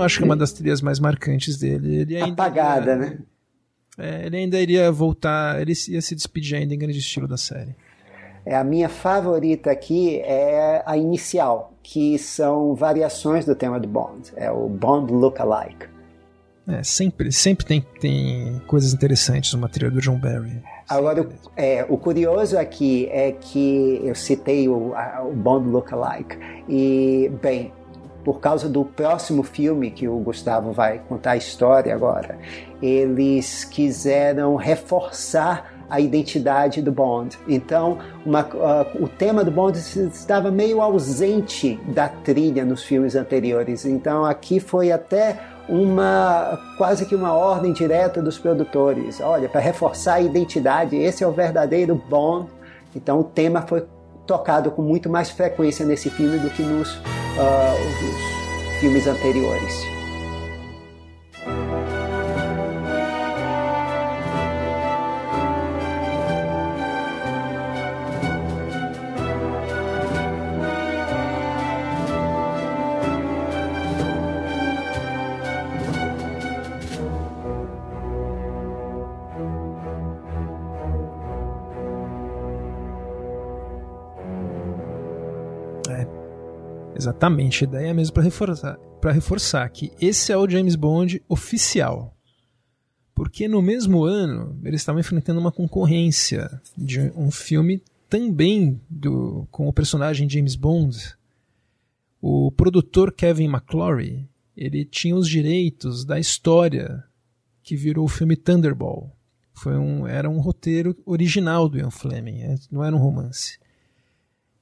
[0.00, 1.96] Não acho que é uma das trilhas mais marcantes dele.
[2.00, 3.18] Ele ainda Apagada, né?
[3.98, 7.76] É, ele ainda iria voltar, ele ia se despedir ainda em grande estilo da série.
[8.46, 14.32] É, a minha favorita aqui é a inicial, que são variações do tema do Bond.
[14.36, 15.86] É o Bond Look-alike.
[16.66, 20.62] É, sempre, sempre tem, tem coisas interessantes numa trilha do John Barry.
[20.88, 26.38] Agora, é, o curioso aqui é que eu citei o, a, o Bond Look-alike.
[26.68, 27.72] E, bem,
[28.30, 32.38] por causa do próximo filme que o Gustavo vai contar a história agora,
[32.80, 37.36] eles quiseram reforçar a identidade do Bond.
[37.48, 43.84] Então, uma, uh, o tema do Bond estava meio ausente da trilha nos filmes anteriores.
[43.84, 45.36] Então, aqui foi até
[45.68, 49.20] uma quase que uma ordem direta dos produtores.
[49.20, 52.48] Olha, para reforçar a identidade, esse é o verdadeiro Bond.
[52.94, 53.84] Então, o tema foi
[54.30, 59.99] tocado com muito mais frequência nesse filme do que nos uh, filmes anteriores.
[87.00, 92.14] Exatamente, ideia é mesmo para reforçar, reforçar que esse é o James Bond oficial.
[93.14, 99.66] Porque no mesmo ano eles estavam enfrentando uma concorrência de um filme também do, com
[99.66, 101.16] o personagem James Bond.
[102.20, 107.02] O produtor Kevin McClory ele tinha os direitos da história
[107.62, 109.10] que virou o filme Thunderball.
[109.54, 113.58] Foi um, era um roteiro original do Ian Fleming, é, não era um romance.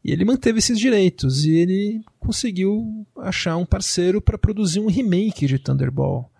[0.05, 5.47] E ele manteve esses direitos e ele conseguiu achar um parceiro para produzir um remake
[5.47, 6.31] de Thunderball.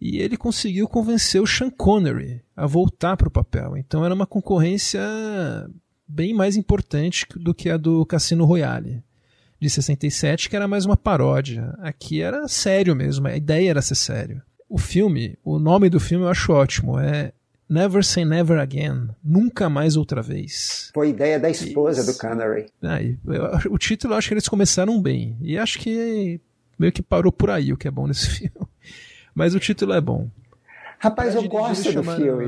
[0.00, 3.76] E ele conseguiu convencer o Sean Connery a voltar para o papel.
[3.76, 5.00] Então era uma concorrência
[6.06, 9.02] bem mais importante do que a do Cassino Royale.
[9.60, 11.74] de 67, que era mais uma paródia.
[11.78, 14.42] Aqui era sério mesmo, a ideia era ser sério.
[14.68, 17.32] O filme, o nome do filme eu acho ótimo, é
[17.68, 20.90] Never Say Never Again, Nunca Mais Outra Vez.
[20.94, 22.12] Foi ideia da esposa Isso.
[22.12, 22.66] do Connery.
[22.82, 26.40] Ah, eu, o título eu acho que eles começaram bem, e acho que
[26.78, 28.66] meio que parou por aí o que é bom nesse filme.
[29.34, 30.28] Mas o título é bom.
[30.98, 32.46] Rapaz, eu gosto do filme.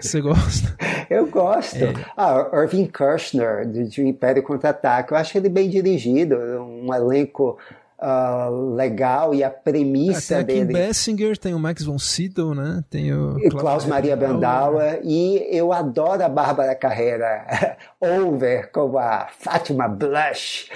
[0.00, 0.76] Você gosta?
[1.08, 1.76] eu gosto.
[1.76, 1.92] É.
[2.16, 5.12] Ah, Irving Kirchner, de, de Império Contra-Ataque.
[5.12, 7.56] Eu acho ele bem dirigido, um elenco
[8.00, 10.72] uh, legal e a premissa é, tem dele.
[10.72, 12.82] Tem Bessinger, tem o Max von Sydow, né?
[12.88, 19.88] Tem o Klaus Maria Brandauer e eu adoro a Bárbara Carreira over como a Fátima
[19.88, 20.70] Blush.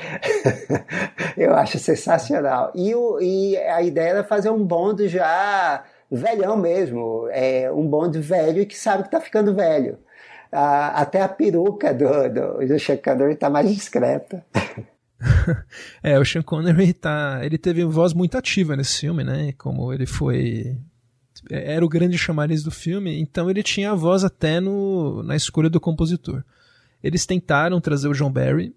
[1.36, 2.72] eu acho sensacional.
[2.74, 8.18] E, o, e a ideia era fazer um bonde já velhão mesmo, é um bonde
[8.20, 9.98] velho que sabe que está ficando velho.
[10.50, 14.44] Ah, até a peruca do, do, do está mais discreta.
[16.02, 19.52] é, o Sean Connery tá, ele teve voz muito ativa nesse filme, né?
[19.52, 20.78] Como ele foi
[21.50, 25.68] era o grande chamariz do filme, então ele tinha a voz até no, na escolha
[25.68, 26.44] do compositor.
[27.02, 28.72] Eles tentaram trazer o John Barry,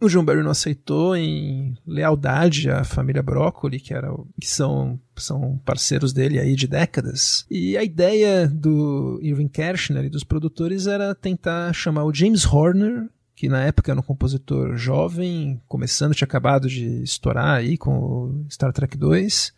[0.00, 5.58] o John Barry não aceitou em lealdade à família Broccoli, que, era, que são, são
[5.64, 7.46] parceiros dele aí de décadas.
[7.50, 13.08] E a ideia do Irving Kershner e dos produtores era tentar chamar o James Horner,
[13.44, 18.46] que na época era um compositor jovem, começando, tinha acabado de estourar aí com o
[18.48, 19.52] Star Trek 2.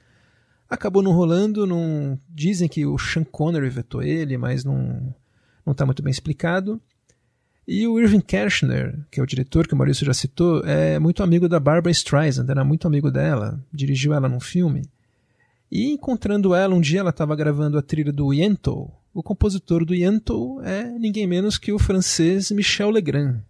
[0.68, 2.18] Acabou não rolando, não...
[2.28, 5.14] dizem que o Sean Connery vetou ele, mas não
[5.64, 6.80] não está muito bem explicado.
[7.66, 11.22] E o Irving Kershner, que é o diretor que o Maurício já citou, é muito
[11.22, 14.82] amigo da Barbara Streisand, era muito amigo dela, dirigiu ela num filme.
[15.70, 18.87] E encontrando ela, um dia ela estava gravando a trilha do Yentl.
[19.14, 23.43] O compositor do Yentl é ninguém menos que o francês Michel Legrand,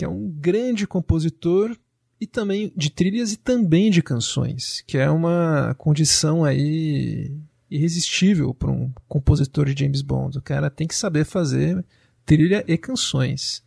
[0.00, 1.76] que é um grande compositor
[2.18, 7.36] e também de trilhas e também de canções, que é uma condição aí
[7.70, 10.38] irresistível para um compositor de James Bond.
[10.38, 11.84] O cara tem que saber fazer
[12.24, 13.62] trilha e canções.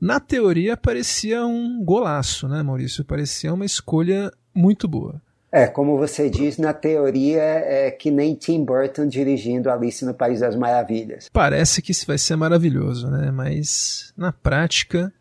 [0.00, 3.04] Na teoria parecia um golaço, né, Maurício?
[3.04, 5.22] Parecia uma escolha muito boa.
[5.52, 10.40] É, como você diz, na teoria é que nem Tim Burton dirigindo Alice no País
[10.40, 11.28] das Maravilhas.
[11.32, 13.30] Parece que isso vai ser maravilhoso, né?
[13.30, 15.12] Mas na prática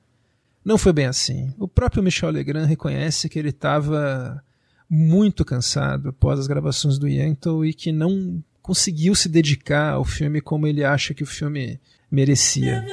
[0.66, 1.54] não foi bem assim.
[1.60, 4.44] O próprio Michel Legrand reconhece que ele estava
[4.90, 10.42] muito cansado após as gravações do Yentl e que não conseguiu se dedicar ao filme
[10.42, 12.84] como ele acha que o filme merecia.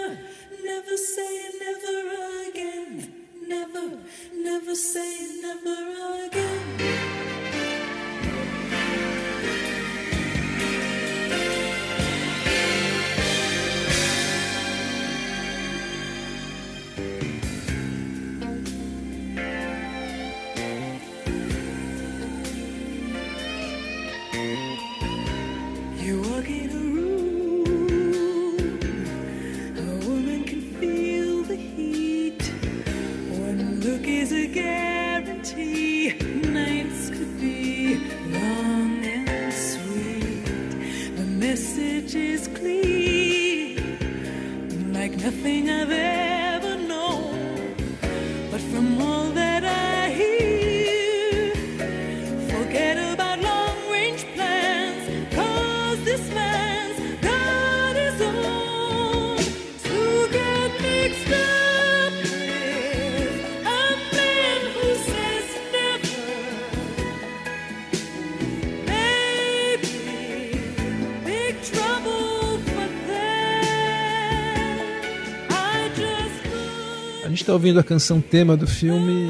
[77.53, 79.29] Está ouvindo a canção tema do filme.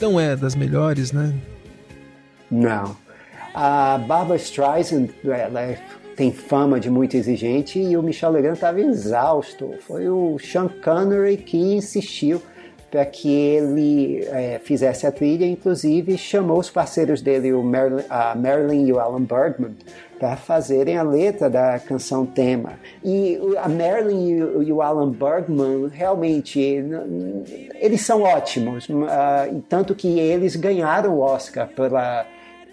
[0.00, 1.34] Não é das melhores, né?
[2.50, 2.96] Não.
[3.54, 5.78] A Barbara Streisand, ela é,
[6.16, 9.74] tem fama de muito exigente e o Michel Legrand estava exausto.
[9.86, 12.40] Foi o Sean Connery que insistiu
[12.90, 18.34] para que ele é, fizesse a trilha, inclusive chamou os parceiros dele, o Marilyn, a
[18.34, 19.76] Marilyn e o Alan Bergman,
[20.18, 22.72] para fazerem a letra da canção tema.
[23.04, 26.60] E a Marilyn e o Alan Bergman realmente
[27.80, 32.26] eles são ótimos, uh, tanto que eles ganharam o Oscar pela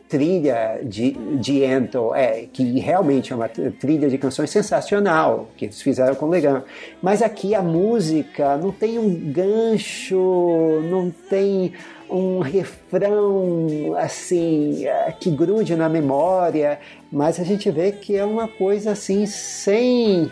[0.07, 5.81] trilha de, de Ento, é, que realmente é uma trilha de canções sensacional, que eles
[5.81, 6.63] fizeram com Legrand.
[7.01, 11.73] Mas aqui a música não tem um gancho, não tem
[12.09, 16.79] um refrão assim é, que grude na memória,
[17.11, 20.31] mas a gente vê que é uma coisa assim sem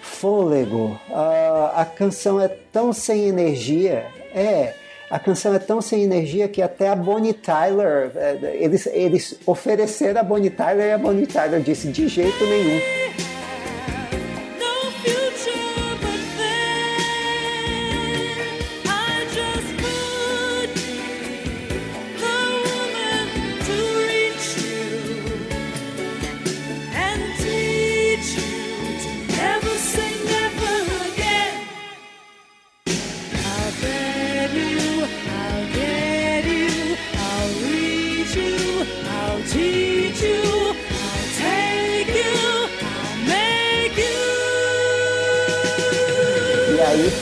[0.00, 0.98] fôlego.
[1.10, 4.74] Uh, a canção é tão sem energia, é
[5.10, 10.20] a canção é tão sem energia que até a Bonnie Tyler, é, eles, eles ofereceram
[10.20, 13.31] a Bonnie Tyler e a Bonnie Tyler disse de jeito nenhum.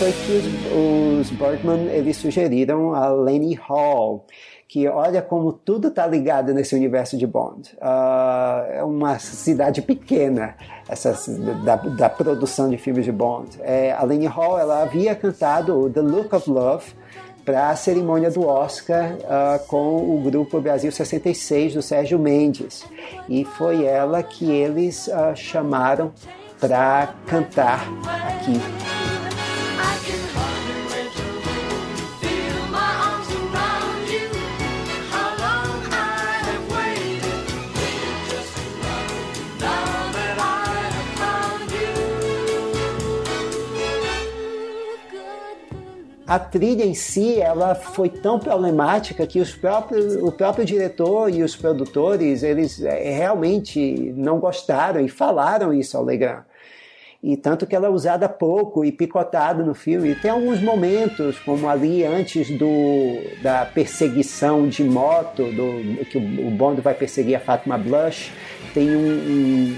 [0.01, 4.25] Foi que os, os Bergman eles sugeriram a Lenny Hall,
[4.67, 7.77] que olha como tudo está ligado nesse universo de Bond.
[7.77, 10.57] Uh, é uma cidade pequena
[10.89, 11.15] essa,
[11.67, 13.59] da, da, produção de filmes de Bond.
[13.61, 16.95] É, a Lenny Hall ela havia cantado The Look of Love
[17.45, 22.87] para a cerimônia do Oscar uh, com o grupo Brasil 66 do Sérgio Mendes.
[23.29, 26.11] E foi ela que eles uh, chamaram
[26.59, 27.87] para cantar
[28.27, 29.20] aqui.
[46.31, 51.43] A trilha em si ela foi tão problemática que os próprios, o próprio diretor e
[51.43, 56.45] os produtores eles é, realmente não gostaram e falaram isso ao Legrand.
[57.23, 60.11] E tanto que ela é usada pouco e picotada no filme.
[60.11, 66.49] E tem alguns momentos, como ali antes do, da perseguição de moto, do, que o,
[66.49, 68.33] o Bond vai perseguir a Fatima Blush,
[68.73, 69.77] tem um,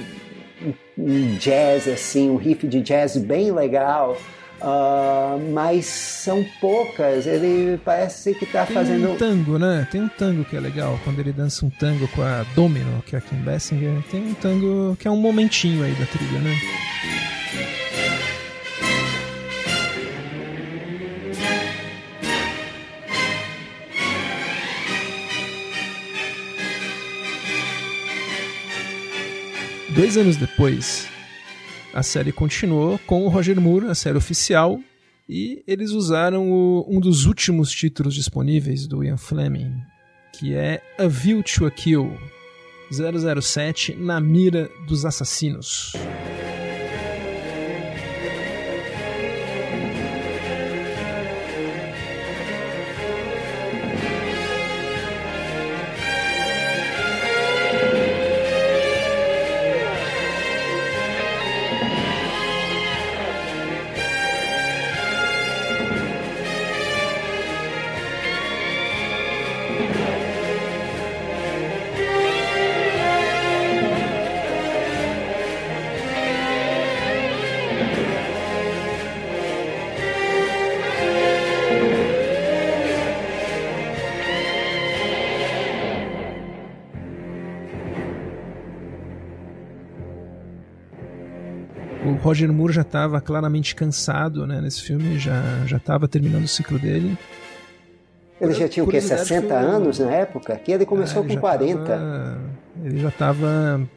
[0.67, 4.17] um, um jazz, assim, um riff de jazz bem legal.
[4.61, 7.27] Uh, mas são poucas.
[7.27, 9.07] Ele parece que está fazendo.
[9.07, 9.89] Tem um tango, né?
[9.91, 11.01] Tem um tango que é legal.
[11.03, 14.35] Quando ele dança um tango com a Domino, que é a Kim Basinger, tem um
[14.35, 16.55] tango que é um momentinho aí da trilha, né?
[29.95, 31.07] Dois anos depois,
[31.93, 34.81] a série continuou com o Roger Moore, a série oficial,
[35.29, 39.83] e eles usaram o, um dos últimos títulos disponíveis do Ian Fleming,
[40.33, 42.11] que é A View to a Kill
[42.91, 45.93] 007 na mira dos assassinos.
[92.33, 96.79] Roger Moore já estava claramente cansado né, nesse filme, já já estava terminando o ciclo
[96.79, 97.17] dele.
[98.41, 99.01] Ele já tinha o quê?
[99.01, 99.57] 60 foi...
[99.57, 100.57] anos na época?
[100.57, 101.85] Que ele começou é, com 40.
[101.85, 102.39] Tava...
[102.83, 103.89] ele já estava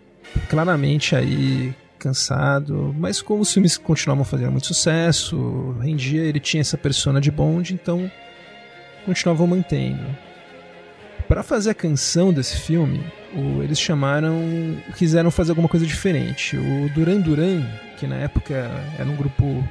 [0.49, 6.77] claramente aí cansado, mas como os filmes continuavam fazendo muito sucesso, rendia, ele tinha essa
[6.77, 8.11] persona de Bond, então
[9.05, 10.05] continuavam mantendo.
[11.27, 13.03] Para fazer a canção desse filme,
[13.33, 14.37] o, eles chamaram,
[14.95, 16.55] quiseram fazer alguma coisa diferente.
[16.55, 17.65] O Duran Duran,
[17.97, 19.67] que na época era um grupo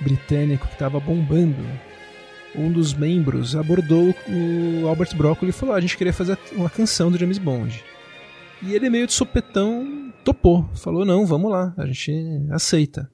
[0.00, 1.64] britânico que estava bombando,
[2.56, 6.68] um dos membros abordou o Albert Broccoli e falou: ah, a gente queria fazer uma
[6.68, 7.84] canção do James Bond.
[8.62, 12.12] E ele meio de sopetão topou, falou: não, vamos lá, a gente
[12.50, 13.08] aceita.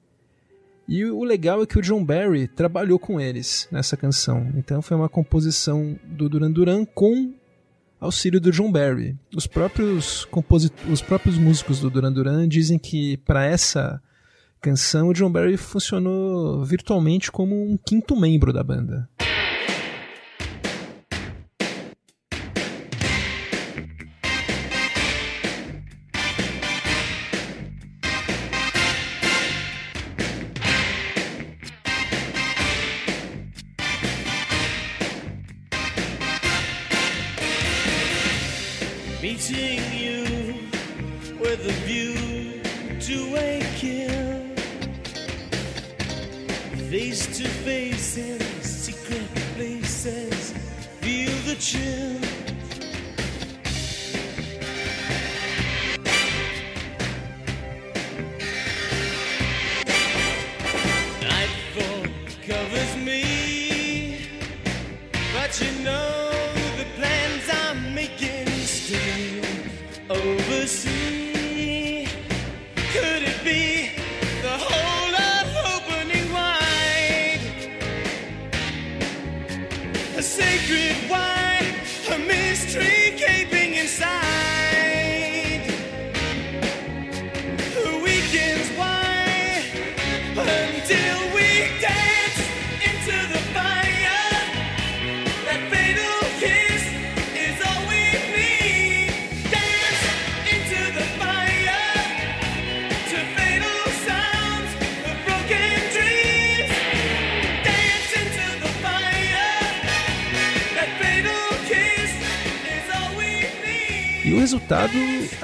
[0.87, 4.51] E o legal é que o John Barry trabalhou com eles nessa canção.
[4.55, 7.33] Então foi uma composição do Duran Duran com
[7.99, 9.17] auxílio do John Barry.
[9.35, 10.27] Os próprios,
[10.89, 14.01] os próprios músicos do Duran Duran dizem que para essa
[14.61, 19.07] canção o John Barry funcionou virtualmente como um quinto membro da banda.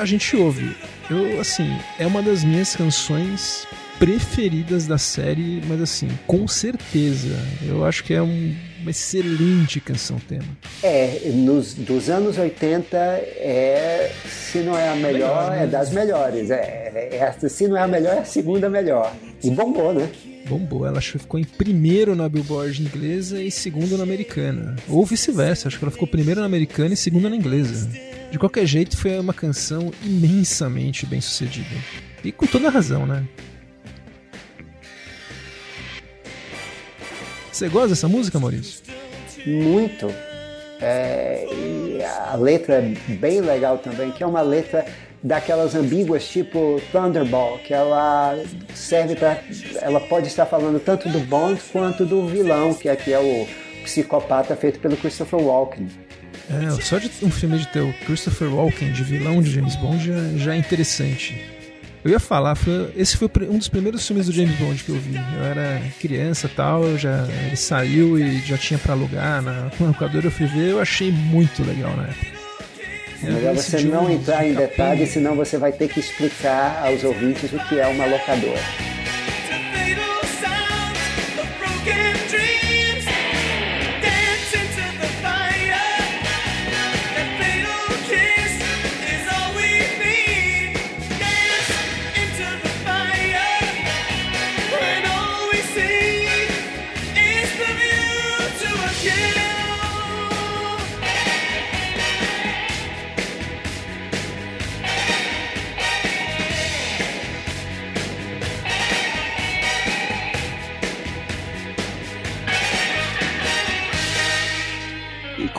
[0.04, 0.76] A gente ouve.
[1.10, 3.66] Eu, assim, é uma das minhas canções
[3.99, 7.36] preferidas da série, mas assim, com certeza.
[7.66, 10.43] Eu acho que é um- uma excelente canção tema.
[10.84, 14.12] É, nos, dos anos 80, é,
[14.51, 15.64] se não é a melhor, Melhor, né?
[15.64, 16.51] é das melhores.
[16.51, 19.14] É, é, a- se não é a melhor, é a segunda melhor.
[19.43, 20.10] E bombou, né?
[20.49, 24.76] Bombou, ela ficou em primeiro na Billboard inglesa e segundo na americana.
[24.89, 27.89] Ou vice-versa, acho que ela ficou primeiro na americana e segunda na inglesa.
[28.34, 31.70] De qualquer jeito, foi uma canção imensamente bem sucedida.
[32.24, 33.24] E com toda razão, né?
[37.52, 38.82] Você gosta dessa música, Maurício?
[39.46, 40.08] Muito.
[40.82, 44.84] É, e a letra é bem legal também, que é uma letra
[45.22, 48.36] daquelas ambíguas tipo Thunderball, que ela
[48.74, 49.43] serve para,
[49.80, 53.47] ela pode estar falando tanto do Bond quanto do vilão, que aqui é o
[53.84, 55.88] psicopata feito pelo Christopher Walken.
[56.49, 60.05] É, só de um filme de ter o Christopher Walken de vilão de James Bond
[60.05, 61.41] já, já é interessante.
[62.03, 64.95] Eu ia falar, foi- esse foi um dos primeiros filmes do James Bond que eu
[64.99, 65.15] vi.
[65.37, 69.71] Eu era criança e tal, eu já, ele saiu e já tinha pra alugar na
[69.79, 72.33] na locadora, eu fui ver, eu achei muito legal na época.
[73.24, 77.53] É melhor você não entrar em detalhes, senão você vai ter que explicar aos ouvintes
[77.53, 78.59] o que é uma locadora.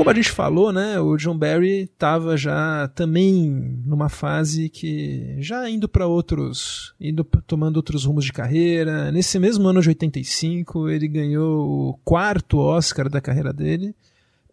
[0.04, 5.68] Como a gente falou, né, o John Barry estava já também numa fase que já
[5.70, 9.10] indo para outros, indo tomando outros rumos de carreira.
[9.10, 13.94] Nesse mesmo ano de 85, ele ganhou o quarto Oscar da carreira dele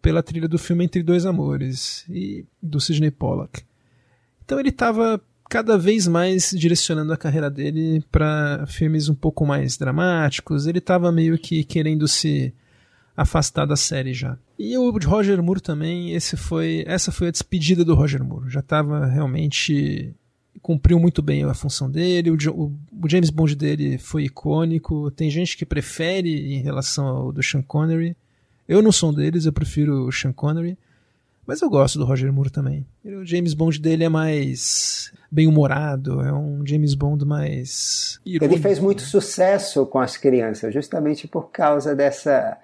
[0.00, 3.62] pela trilha do filme Entre Dois Amores e do Sidney Pollack.
[4.42, 5.20] Então ele estava
[5.50, 10.66] cada vez mais direcionando a carreira dele para filmes um pouco mais dramáticos.
[10.66, 12.54] Ele estava meio que querendo se
[13.16, 14.36] afastar da série já.
[14.58, 18.48] E o de Roger Moore também, esse foi, essa foi a despedida do Roger Moore.
[18.50, 20.14] Já estava realmente
[20.60, 22.30] cumpriu muito bem a função dele.
[22.30, 22.72] O, o-
[23.02, 25.10] o James Bond dele foi icônico.
[25.10, 28.16] Tem gente que prefere em relação ao do Sean Connery.
[28.68, 30.78] Eu não sou um deles, eu prefiro o Sean Connery.
[31.44, 32.86] Mas eu gosto do Roger Moore também.
[33.04, 38.20] Ele- O James Bond dele é mais bem-humorado, é um James Bond mais.
[38.24, 38.62] Ele irônico.
[38.62, 42.56] fez muito sucesso com as crianças, justamente por causa dessa,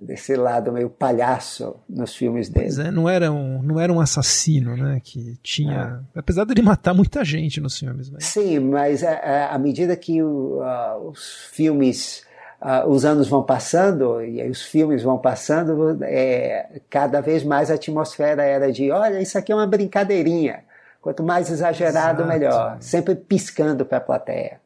[0.00, 2.66] desse lado meio palhaço nos filmes dele.
[2.66, 5.00] Pois é, não era um, não era um assassino, né?
[5.02, 6.02] Que tinha.
[6.14, 8.24] Apesar dele matar muita gente nos filmes, mas.
[8.24, 12.24] Sim, mas é, é, à medida que o, ah, os filmes,
[12.60, 17.70] ah, os anos vão passando e aí os filmes vão passando, é, cada vez mais
[17.70, 20.64] a atmosfera era de, olha, isso aqui é uma brincadeirinha.
[21.00, 22.28] Quanto mais exagerado, Exato.
[22.28, 22.76] melhor.
[22.80, 24.58] Sempre piscando para a plateia.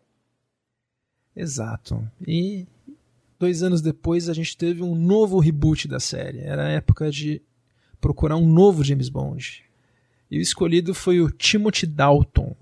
[1.34, 2.00] Exato.
[2.26, 2.64] E
[3.38, 6.40] dois anos depois a gente teve um novo reboot da série.
[6.40, 7.40] Era a época de
[8.00, 9.64] procurar um novo James Bond.
[10.30, 12.54] E o escolhido foi o Timothy Dalton.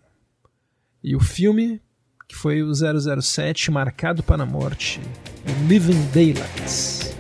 [1.03, 1.81] E o filme,
[2.28, 5.01] que foi o 007 Marcado para a Morte,
[5.47, 7.15] o Living Daylights.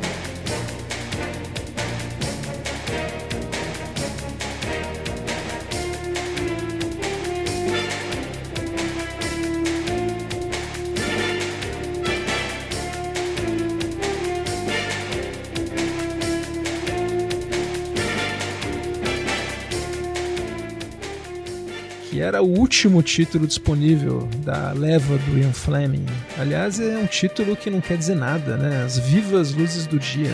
[22.08, 26.06] Que era o último título disponível da leva do Ian Fleming.
[26.38, 28.84] Aliás, é um título que não quer dizer nada, né?
[28.84, 30.32] As vivas luzes do dia.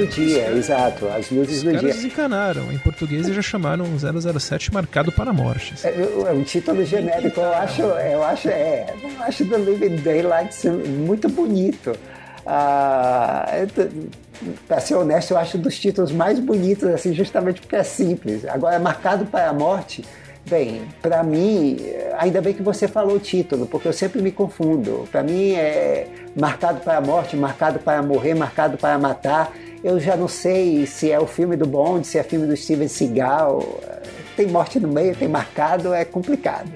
[0.00, 1.92] Do dia, exato, as luzes Os do caras dia.
[1.92, 2.72] desencanaram.
[2.72, 5.74] Em português eles já chamaram 007 marcado para a morte.
[5.84, 10.64] É, é um título genérico, eu acho, eu acho, é, eu acho The Living Daylights
[10.64, 11.92] muito bonito.
[12.46, 13.46] Ah,
[14.66, 18.46] para ser honesto, eu acho dos títulos mais bonitos, assim, justamente porque é simples.
[18.46, 20.02] Agora, marcado para a morte,
[20.48, 21.76] bem, para mim,
[22.18, 25.06] ainda bem que você falou o título, porque eu sempre me confundo.
[25.12, 26.06] Para mim é
[26.38, 29.52] marcado para a morte, marcado para morrer, marcado para matar.
[29.82, 32.88] Eu já não sei se é o filme do Bond, se é filme do Steven
[32.88, 33.80] Seagal.
[34.36, 36.70] Tem morte no meio, tem marcado, é complicado.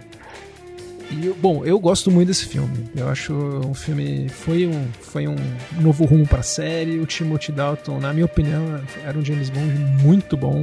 [1.11, 2.89] E, bom, eu gosto muito desse filme.
[2.97, 4.29] Eu acho um filme.
[4.31, 5.37] Foi um, foi um
[5.81, 6.99] novo rumo para a série.
[6.99, 9.73] O Timothy Dalton, na minha opinião, era um James Bond
[10.03, 10.63] muito bom.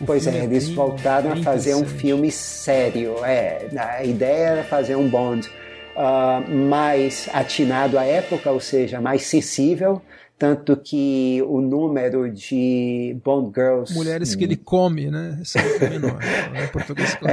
[0.00, 3.24] O Pois filme é, eles bem- voltaram a fazer um filme sério.
[3.24, 5.48] É, a ideia era fazer um Bond
[5.96, 10.02] ah, mais atinado à época, ou seja, mais sensível.
[10.38, 13.92] Tanto que o número de Bond Girls.
[13.92, 15.36] Mulheres que ele come, né?
[15.42, 16.20] Esse é o menor.
[16.54, 17.18] Em português.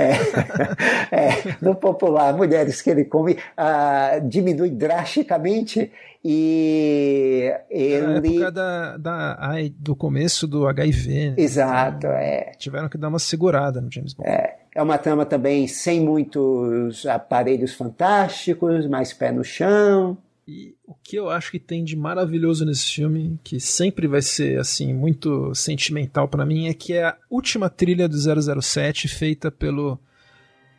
[1.11, 5.91] é, no popular, mulheres que ele come, ah, diminui drasticamente
[6.23, 8.27] e Na ele.
[8.38, 11.30] época da, da, do começo do HIV.
[11.30, 11.36] né?
[11.38, 12.53] Exato, é.
[12.57, 14.27] Tiveram que dar uma segurada no James Bond.
[14.76, 20.18] É uma trama também sem muitos aparelhos fantásticos, mais pé no chão.
[20.47, 24.59] E o que eu acho que tem de maravilhoso nesse filme, que sempre vai ser
[24.59, 28.15] assim muito sentimental pra mim, é que é a última trilha do
[28.61, 29.99] 007 feita pelo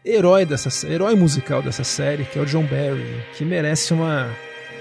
[0.05, 4.31] herói dessa herói musical dessa série, que é o John Barry, que merece uma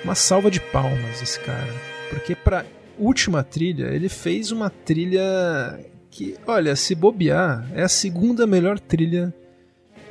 [0.03, 1.73] uma salva de palmas esse cara,
[2.11, 2.63] porque pra
[2.99, 5.23] última trilha ele fez uma trilha
[6.11, 9.33] que, olha, se bobear, é a segunda melhor trilha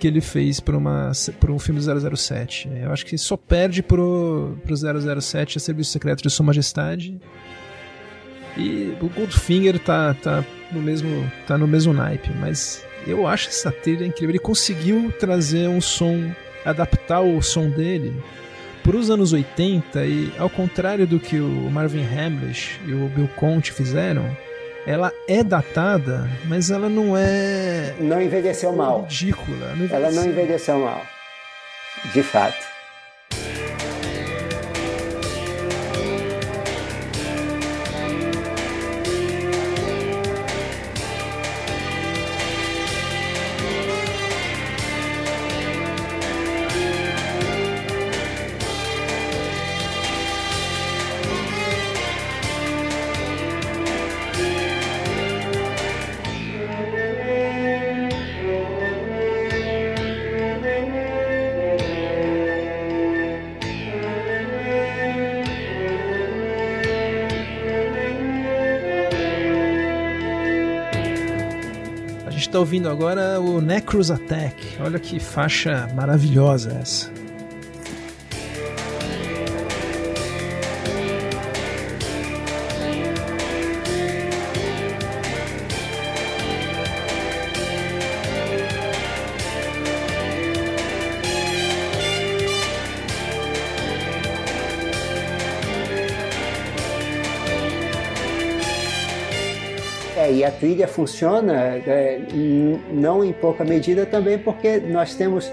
[0.04, 2.70] que ele fez para um filme do 007.
[2.82, 7.18] Eu acho que só perde pro pro 007 a Serviço Secreto de Sua Majestade.
[8.54, 11.08] E o Goldfinger tá tá no mesmo
[11.46, 14.32] tá no mesmo naipe, mas eu acho essa trilha incrível.
[14.32, 16.30] Ele conseguiu trazer um som,
[16.66, 18.14] adaptar o som dele
[18.82, 23.30] para os anos 80 e ao contrário do que o Marvin Hamlish e o Bill
[23.36, 24.36] Conti fizeram,
[24.86, 29.02] ela é datada, mas ela não é Não envelheceu mal.
[29.02, 29.74] ridícula.
[29.90, 31.00] Ela não envelheceu mal.
[32.12, 32.73] De fato.
[72.54, 74.76] A gente tá ouvindo agora o Necros Attack.
[74.80, 77.13] Olha que faixa maravilhosa essa.
[100.44, 102.20] E a trilha funciona é,
[102.92, 105.50] não em pouca medida também porque nós temos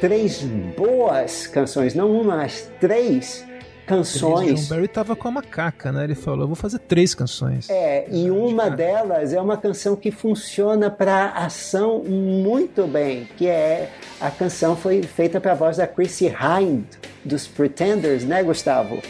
[0.00, 0.42] três
[0.76, 3.46] boas canções, não uma, mas três
[3.84, 4.62] O canções.
[4.62, 6.02] John Barry tava com a macaca, né?
[6.02, 7.70] Ele falou: eu vou fazer três canções.
[7.70, 13.90] É, e uma delas é uma canção que funciona para ação muito bem, que é
[14.20, 16.84] a canção foi feita para a voz da Chrissy Hind
[17.24, 19.00] dos Pretenders, né, Gustavo?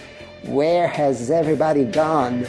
[0.47, 2.45] Where has everybody gone?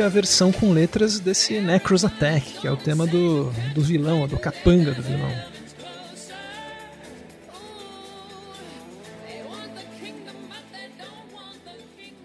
[0.00, 4.38] A versão com letras desse Necros Attack, que é o tema do, do vilão, do
[4.38, 5.30] capanga do vilão.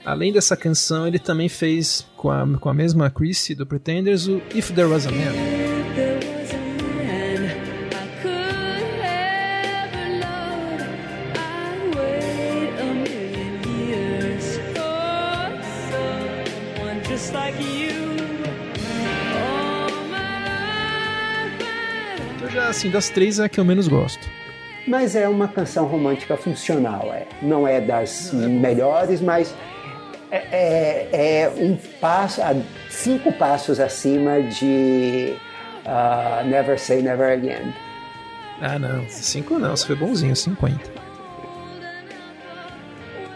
[0.06, 4.42] Além dessa canção, ele também fez com a, com a mesma Chrissy do Pretenders o
[4.56, 5.57] If There Was a Man.
[22.78, 24.28] Assim, das três é a que eu menos gosto.
[24.88, 27.26] Mas é uma canção romântica funcional, é.
[27.42, 29.54] Não é das melhores, mas
[30.32, 32.56] é, é- é um passo, a-
[32.90, 35.34] cinco passos acima de
[35.86, 37.74] ah, Never Say Never Again.
[38.62, 39.08] Ah, não.
[39.10, 40.80] Cinco não, você foi bonzinho, 50.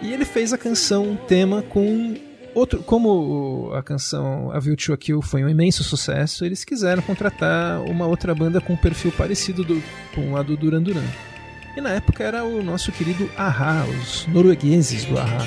[0.01, 2.15] E ele fez a canção tema com
[2.53, 2.81] outro.
[2.83, 7.81] Como a canção A View to a Kill foi um imenso sucesso, eles quiseram contratar
[7.81, 9.81] uma outra banda com um perfil parecido do,
[10.13, 11.05] com a do Duran Duran.
[11.75, 15.39] E na época era o nosso querido Ahá, os noruegueses do Ahá.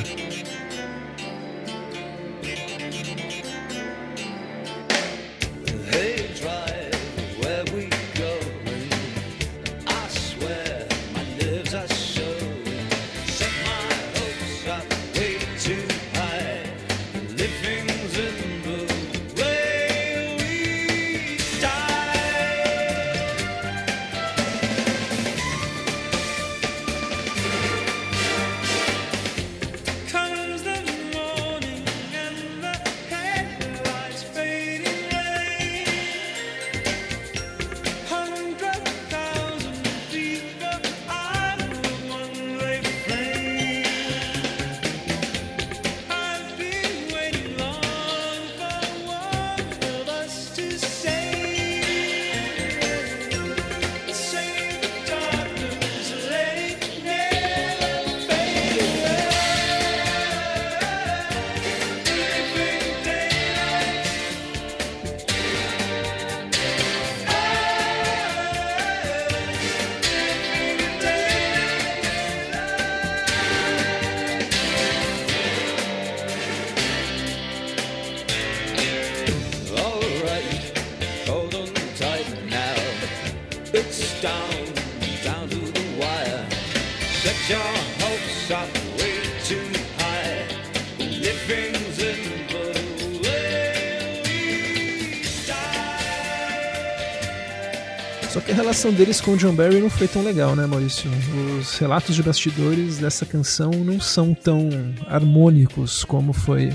[98.85, 101.11] Relação deles com o John Barry não foi tão legal, né, Maurício?
[101.59, 104.69] Os relatos de bastidores dessa canção não são tão
[105.07, 106.71] harmônicos como foi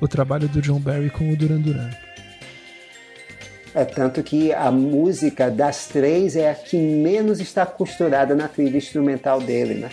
[0.00, 1.90] o trabalho do John Barry com o Duran Duran.
[3.72, 8.76] É tanto que a música das três é a que menos está costurada na trilha
[8.76, 9.90] instrumental dele, né?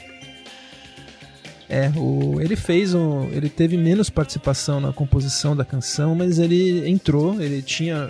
[1.69, 6.89] É, o, ele fez um, ele teve menos participação na composição da canção, mas ele
[6.89, 8.09] entrou, ele tinha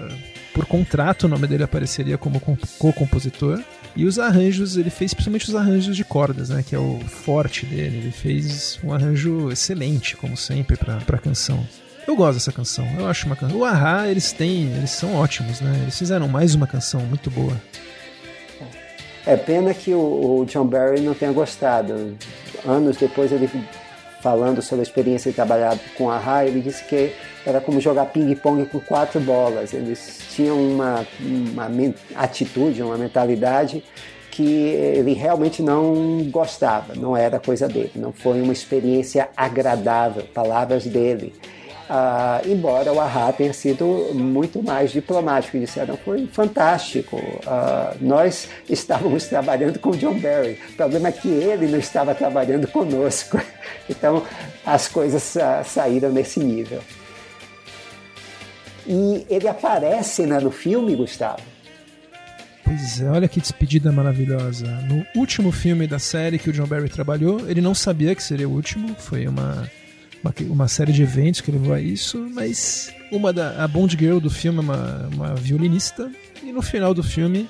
[0.54, 3.62] por contrato o nome dele apareceria como com- co-compositor
[3.96, 7.66] e os arranjos, ele fez principalmente os arranjos de cordas, né, que é o forte
[7.66, 7.98] dele.
[7.98, 11.66] Ele fez um arranjo excelente, como sempre, para a canção.
[12.08, 13.58] Eu gosto dessa canção, eu acho uma canção.
[13.58, 15.78] O Ahá, eles têm, eles são ótimos, né?
[15.84, 17.56] Eles fizeram mais uma canção muito boa.
[19.26, 22.18] É pena que o, o John Barry não tenha gostado.
[22.66, 23.48] Anos depois, ele
[24.22, 27.14] falando sobre a experiência de trabalhar com a Rai, ele disse que
[27.46, 29.74] era como jogar ping-pong com quatro bolas.
[29.74, 31.70] Eles tinham uma, uma
[32.16, 33.84] atitude, uma mentalidade
[34.30, 40.86] que ele realmente não gostava, não era coisa dele, não foi uma experiência agradável, palavras
[40.86, 41.34] dele.
[41.94, 47.20] Ah, embora o Ahá tenha sido muito mais diplomático, disseram foi fantástico.
[47.46, 52.66] Ah, nós estávamos trabalhando com John Barry, o problema é que ele não estava trabalhando
[52.68, 53.38] conosco.
[53.90, 54.24] Então
[54.66, 56.82] as coisas ah, saíram nesse nível.
[58.88, 61.42] E ele aparece né, no filme, Gustavo.
[62.64, 64.68] Pois é, olha que despedida maravilhosa.
[64.88, 68.48] No último filme da série que o John Barry trabalhou, ele não sabia que seria
[68.48, 69.70] o último, foi uma,
[70.24, 74.20] uma, uma série de eventos que levou a isso, mas uma da, a Bond Girl
[74.20, 76.12] do filme é uma, uma violinista,
[76.44, 77.50] e no final do filme.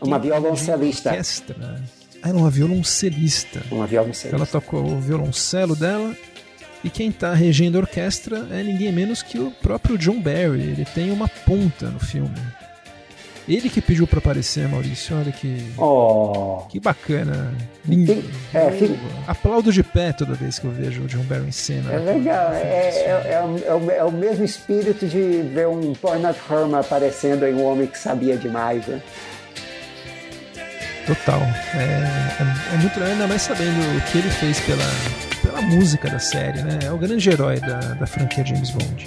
[0.00, 0.76] Uma violoncelista.
[0.76, 1.56] dirige a Orquestra.
[2.22, 3.62] Ah, era uma violoncelista.
[3.70, 4.46] Uma Ela violoncelista.
[4.46, 6.14] tocou o violoncelo dela.
[6.84, 10.62] E quem tá regendo a orquestra é ninguém menos que o próprio John Barry.
[10.62, 12.34] Ele tem uma ponta no filme.
[13.48, 15.16] Ele que pediu pra aparecer, Maurício.
[15.18, 16.62] Olha que, Oh.
[16.68, 17.52] que bacana.
[17.84, 18.22] Lindo.
[18.54, 18.68] É,
[19.26, 21.92] Aplaudo de pé toda vez que eu vejo o John Barry em cena.
[21.92, 26.80] É legal, é, é, é o- é é mesmo espírito de ver um Bernard Herrmann
[26.80, 28.86] aparecendo em Um Homem que Sabia Demais.
[28.86, 29.00] Né?
[31.06, 31.40] Total.
[31.74, 34.84] É, é, é muito ainda mais sabendo o que ele fez pela,
[35.42, 36.78] pela música da série, né?
[36.84, 39.06] É o grande herói da, da franquia James Bond.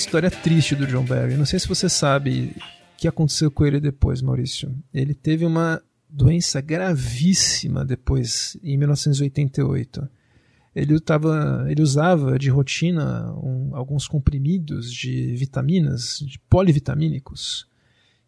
[0.00, 1.36] História triste do John Barry.
[1.36, 4.74] Não sei se você sabe o que aconteceu com ele depois, Maurício.
[4.92, 10.08] Ele teve uma doença gravíssima depois, em 1988.
[10.74, 17.66] Ele, tava, ele usava de rotina um- alguns comprimidos de vitaminas, de polivitamínicos,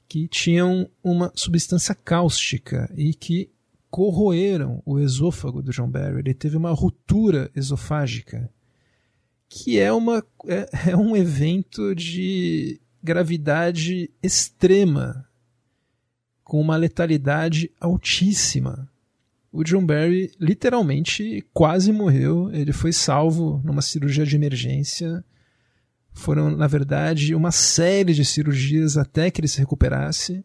[0.09, 3.51] que tinham uma substância cáustica e que
[3.91, 6.19] corroeram o esôfago do John Barry.
[6.19, 8.51] Ele teve uma ruptura esofágica
[9.55, 15.29] que é, uma, é, é um evento de gravidade extrema,
[16.43, 18.89] com uma letalidade altíssima.
[19.53, 22.51] O John Barry literalmente quase morreu.
[22.53, 25.23] Ele foi salvo numa cirurgia de emergência.
[26.13, 30.43] Foram, na verdade, uma série de cirurgias até que ele se recuperasse.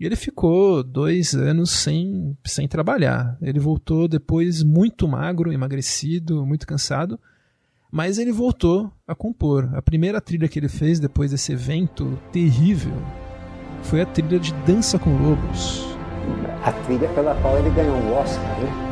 [0.00, 3.36] E ele ficou dois anos sem, sem trabalhar.
[3.42, 7.20] Ele voltou depois muito magro, emagrecido, muito cansado.
[7.90, 9.70] Mas ele voltou a compor.
[9.74, 12.92] A primeira trilha que ele fez depois desse evento terrível
[13.82, 15.86] foi a trilha de Dança com Lobos.
[16.64, 18.87] A trilha pela qual ele ganhou um Oscar, né?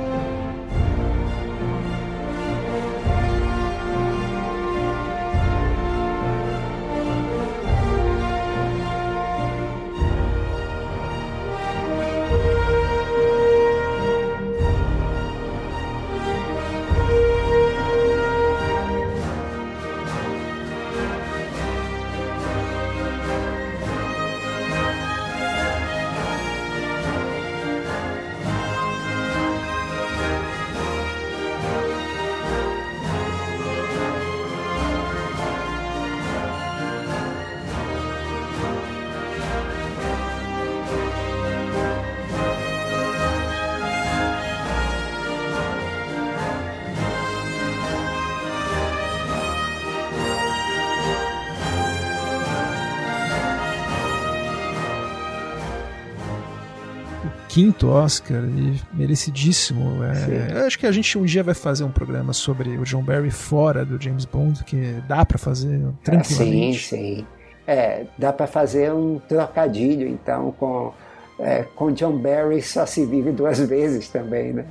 [57.56, 60.04] Quinto Oscar e merecidíssimo.
[60.04, 63.30] É, acho que a gente um dia vai fazer um programa sobre o John Barry
[63.30, 66.80] fora do James Bond, que dá pra fazer Ah, Sim, tranquilamente.
[66.80, 67.26] sim.
[67.66, 70.92] É, dá para fazer um trocadilho, então, com,
[71.38, 74.66] é, com John Barry só se vive duas vezes também, né?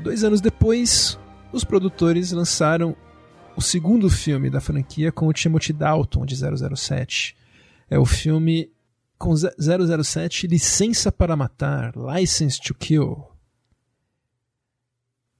[0.00, 1.16] Dois anos depois,
[1.52, 2.96] os produtores lançaram
[3.56, 7.36] o segundo filme da franquia com o Timothy Dalton de 007.
[7.88, 8.73] É o filme
[9.24, 13.24] com ze- 007 Licença para Matar, License to Kill.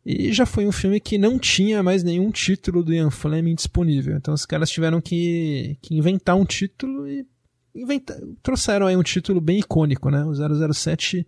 [0.07, 4.17] E já foi um filme que não tinha mais nenhum título do Ian Fleming disponível.
[4.17, 7.27] Então os caras tiveram que, que inventar um título e
[7.75, 10.25] inventa- trouxeram aí um título bem icônico, né?
[10.25, 11.27] O 007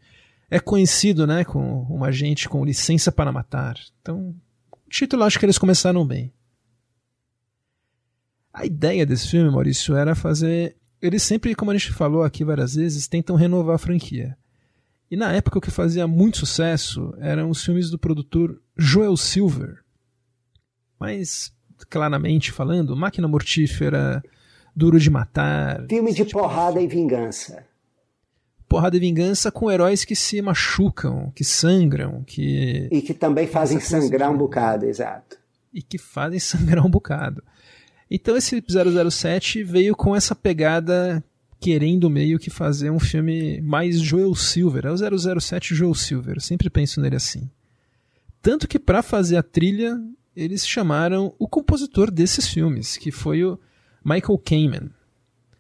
[0.51, 3.77] é conhecido, né, com um agente com licença para matar.
[4.01, 4.35] Então,
[4.73, 6.33] o título acho que eles começaram bem.
[8.53, 10.77] A ideia desse filme, Maurício, era fazer.
[11.01, 14.37] Eles sempre, como a gente falou aqui várias vezes, tentam renovar a franquia.
[15.11, 19.79] E na época o que fazia muito sucesso eram os filmes do produtor Joel Silver.
[20.99, 21.53] Mas,
[21.91, 24.23] claramente falando, Máquina Mortífera,
[24.75, 25.85] Duro de Matar.
[25.89, 27.65] Filme de porrada e vingança.
[28.69, 33.79] porrada e vingança com heróis que se machucam, que sangram, que E que também fazem
[33.79, 35.37] sangrar um bocado, exato.
[35.73, 37.43] e que fazem sangrar um bocado.
[38.11, 38.63] Então esse
[39.11, 41.23] 007 veio com essa pegada
[41.61, 44.87] querendo meio que fazer um filme mais Joel Silver.
[44.87, 47.51] É o 007 Joel Silver, sempre penso nele assim.
[48.41, 50.01] Tanto que para fazer a trilha,
[50.37, 53.59] eles chamaram o compositor desses filmes, que foi o
[54.05, 54.91] Michael Kamen.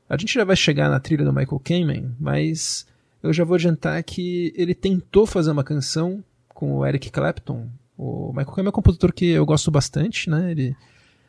[0.09, 2.86] A gente já vai chegar na trilha do Michael Kamen, mas
[3.23, 7.68] eu já vou adiantar que ele tentou fazer uma canção com o Eric Clapton.
[7.98, 10.52] O Michael Kamen é um compositor que eu gosto bastante, né?
[10.52, 10.77] Ele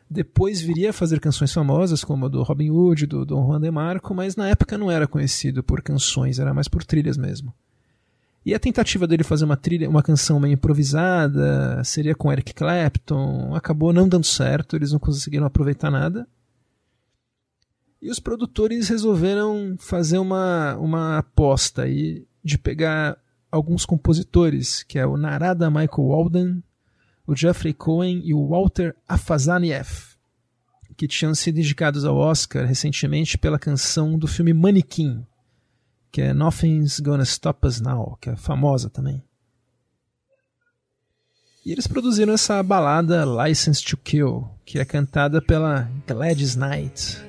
[0.10, 4.14] depois viria a fazer canções famosas, como a do Robin Hood, do Don Juan DeMarco,
[4.14, 7.54] mas na época não era conhecido por canções, era mais por trilhas mesmo.
[8.46, 13.54] E a tentativa dele fazer uma trilha, uma canção meio improvisada, seria com Eric Clapton,
[13.54, 16.26] acabou não dando certo, eles não conseguiram aproveitar nada.
[18.02, 23.18] E os produtores resolveram fazer uma, uma aposta aí de pegar
[23.52, 26.64] alguns compositores, que é o Narada Michael Walden,
[27.28, 30.16] o Jeffrey Cohen e o Walter Afazanieff,
[30.96, 35.28] que tinham sido indicados ao Oscar recentemente pela canção do filme Manequim,
[36.10, 39.22] que é Nothing's Gonna Stop Us Now, que é famosa também.
[41.66, 47.27] E eles produziram essa balada License to Kill, que é cantada pela Gladys Knight.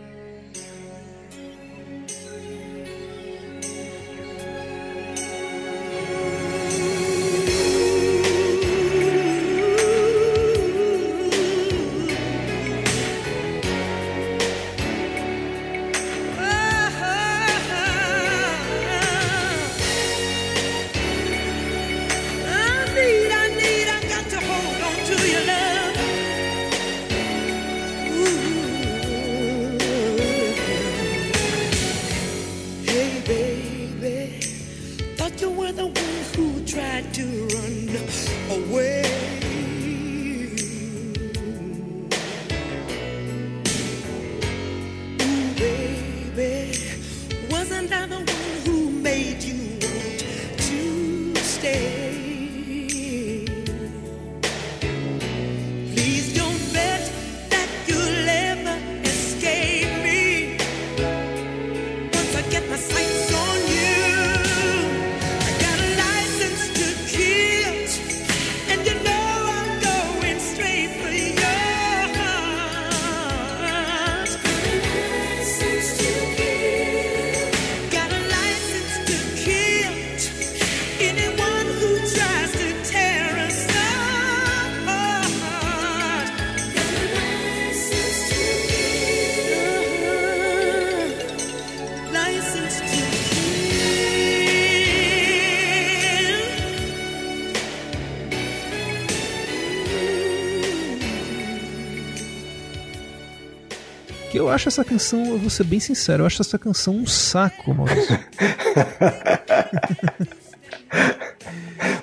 [104.49, 107.75] Eu acho essa canção, eu vou ser bem sincero, eu acho essa canção um saco,
[107.75, 108.19] Maurício.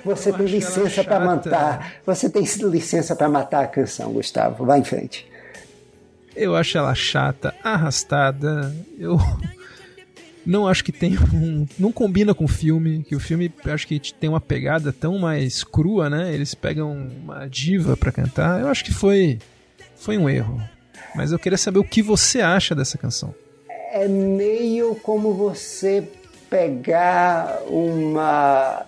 [0.04, 1.94] Você Eu tem licença para matar.
[2.06, 4.64] Você tem licença para matar a canção, Gustavo.
[4.64, 5.26] Vai em frente.
[6.36, 8.72] Eu acho ela chata, arrastada.
[8.96, 9.18] Eu
[10.44, 11.66] não acho que tem um.
[11.76, 13.02] Não combina com o filme.
[13.02, 16.32] Que o filme acho que tem uma pegada tão mais crua, né?
[16.32, 18.60] Eles pegam uma diva pra cantar.
[18.60, 19.40] Eu acho que foi.
[19.96, 20.62] Foi um erro.
[21.16, 23.34] Mas eu queria saber o que você acha dessa canção.
[23.90, 26.06] É meio como você
[26.50, 28.84] pegar uma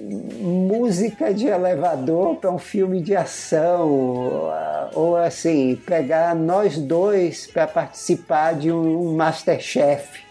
[0.00, 4.52] música de elevador para um filme de ação, ou,
[4.94, 10.22] ou assim, pegar nós dois para participar de um Masterchef.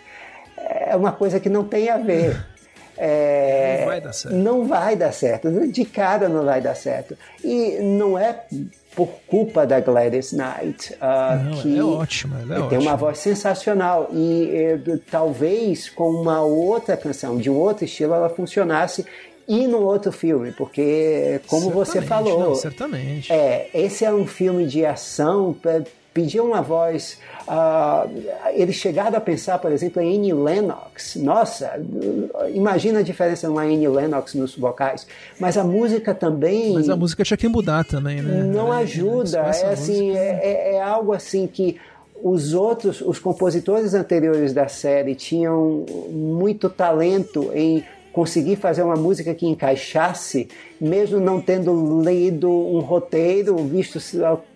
[0.57, 2.43] É uma coisa que não tem a ver.
[2.97, 4.35] É, Não vai dar certo.
[4.35, 5.67] Não vai dar certo.
[5.71, 7.17] De cara não vai dar certo.
[7.43, 8.41] E não é
[8.95, 10.95] por culpa da Gladys Knight.
[10.99, 12.95] ah, Não, que é ótima, ela é tem uma ótima.
[12.97, 14.09] voz sensacional.
[14.11, 14.79] E eh,
[15.11, 19.05] talvez com uma outra canção, de um outro estilo, ela funcionasse
[19.47, 20.51] e no outro filme.
[20.51, 23.31] Porque, como você Certamente, falou, Não, certamente.
[23.31, 25.55] é, esse é um filme de ação,
[26.17, 27.17] pe- pedir uma voz.
[27.47, 28.05] ah,
[28.53, 31.15] eles chegaram a pensar, por exemplo, em Annie Lennox.
[31.15, 31.79] Nossa,
[32.53, 35.07] imagina a diferença numa Annie Lennox nos vocais.
[35.39, 38.43] Mas a música também Mas a música tinha que mudar também, né?
[38.43, 39.37] não Ela- ajuda.
[39.39, 41.77] É assim, é, é- é algo assim que
[42.21, 47.83] os outros, os compositores anteriores da série tinham muito talento em
[48.17, 50.47] conseguir fazer uma música que encaixasse,
[50.81, 53.99] mesmo não tendo lido um roteiro, visto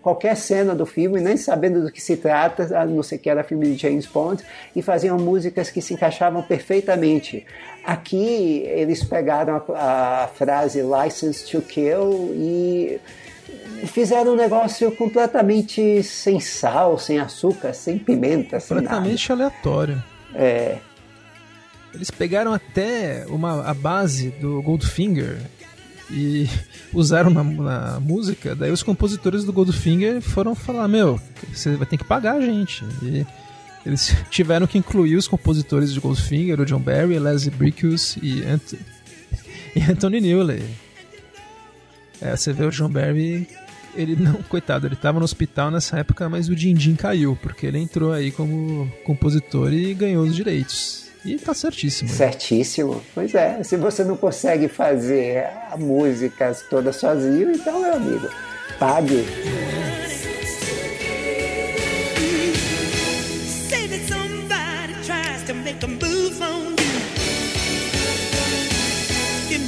[0.02, 3.44] qualquer cena do filme, nem sabendo do que se trata, a não ser que era
[3.44, 4.42] filme de James Bond,
[4.74, 7.46] e faziam músicas que se encaixavam perfeitamente.
[7.84, 12.98] Aqui eles pegaram a, a frase License to Kill e
[13.86, 18.88] fizeram um negócio completamente sem sal, sem açúcar, sem pimenta, sem nada.
[18.88, 20.02] Completamente aleatório.
[20.34, 20.78] É,
[21.94, 25.38] Eles pegaram até uma, a base do Goldfinger
[26.10, 26.48] e
[26.92, 28.54] usaram na, na música.
[28.54, 31.20] Daí os compositores do Goldfinger foram falar: Meu,
[31.52, 32.84] você vai ter que pagar a gente.
[33.02, 33.26] E
[33.84, 38.74] eles tiveram que incluir os compositores de Goldfinger, o John Barry, Leslie Bricusse e, Ant
[39.76, 40.62] e Anthony Newley.
[42.20, 43.48] É, você vê o John Barry.
[43.94, 47.76] Ele não, coitado, ele tava no hospital nessa época, mas o Din-Din caiu, porque ele
[47.76, 51.11] entrou aí como compositor e ganhou os direitos.
[51.24, 52.10] E tá certíssimo.
[52.10, 53.02] certíssimo.
[53.14, 58.28] Pois é, se você não consegue fazer a música toda sozinho, então, meu amigo,
[58.78, 59.24] pague.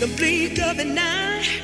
[0.04, 1.63] The blink of an eye,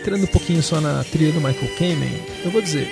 [0.00, 2.88] entrando um pouquinho só na trilha do Michael Kamen, eu vou dizer,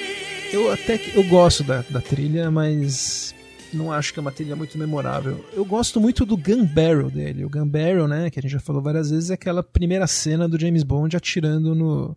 [0.52, 3.34] eu até que eu gosto da, da trilha, mas
[3.72, 5.42] não acho que é uma trilha muito memorável.
[5.54, 7.46] Eu gosto muito do Gun Barrel dele.
[7.46, 10.46] O Gun Barrel, né, que a gente já falou várias vezes, é aquela primeira cena
[10.46, 12.14] do James Bond atirando no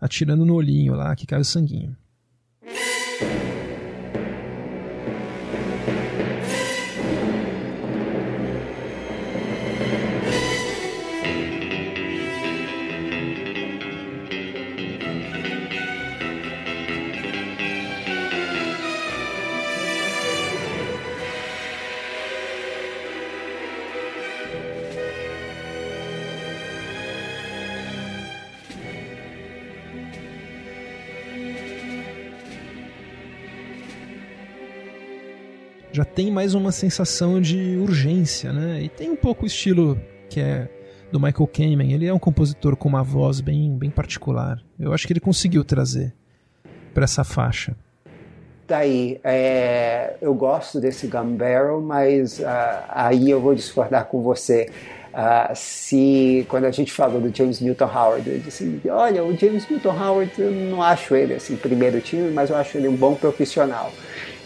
[0.00, 1.96] atirando no olhinho lá, que cai o sanguinho.
[36.00, 38.80] Já tem mais uma sensação de urgência, né?
[38.80, 40.00] E tem um pouco o estilo
[40.30, 40.66] que é
[41.12, 41.92] do Michael Kamen.
[41.92, 44.62] Ele é um compositor com uma voz bem, bem particular.
[44.78, 46.14] Eu acho que ele conseguiu trazer
[46.94, 47.76] para essa faixa.
[48.66, 54.70] Daí, é, eu gosto desse Gun Barrel, mas ah, aí eu vou discordar com você.
[55.12, 59.68] Ah, se quando a gente falou do James Newton Howard, eu disse, olha, o James
[59.68, 63.14] Newton Howard, eu não acho ele assim primeiro time, mas eu acho ele um bom
[63.14, 63.92] profissional.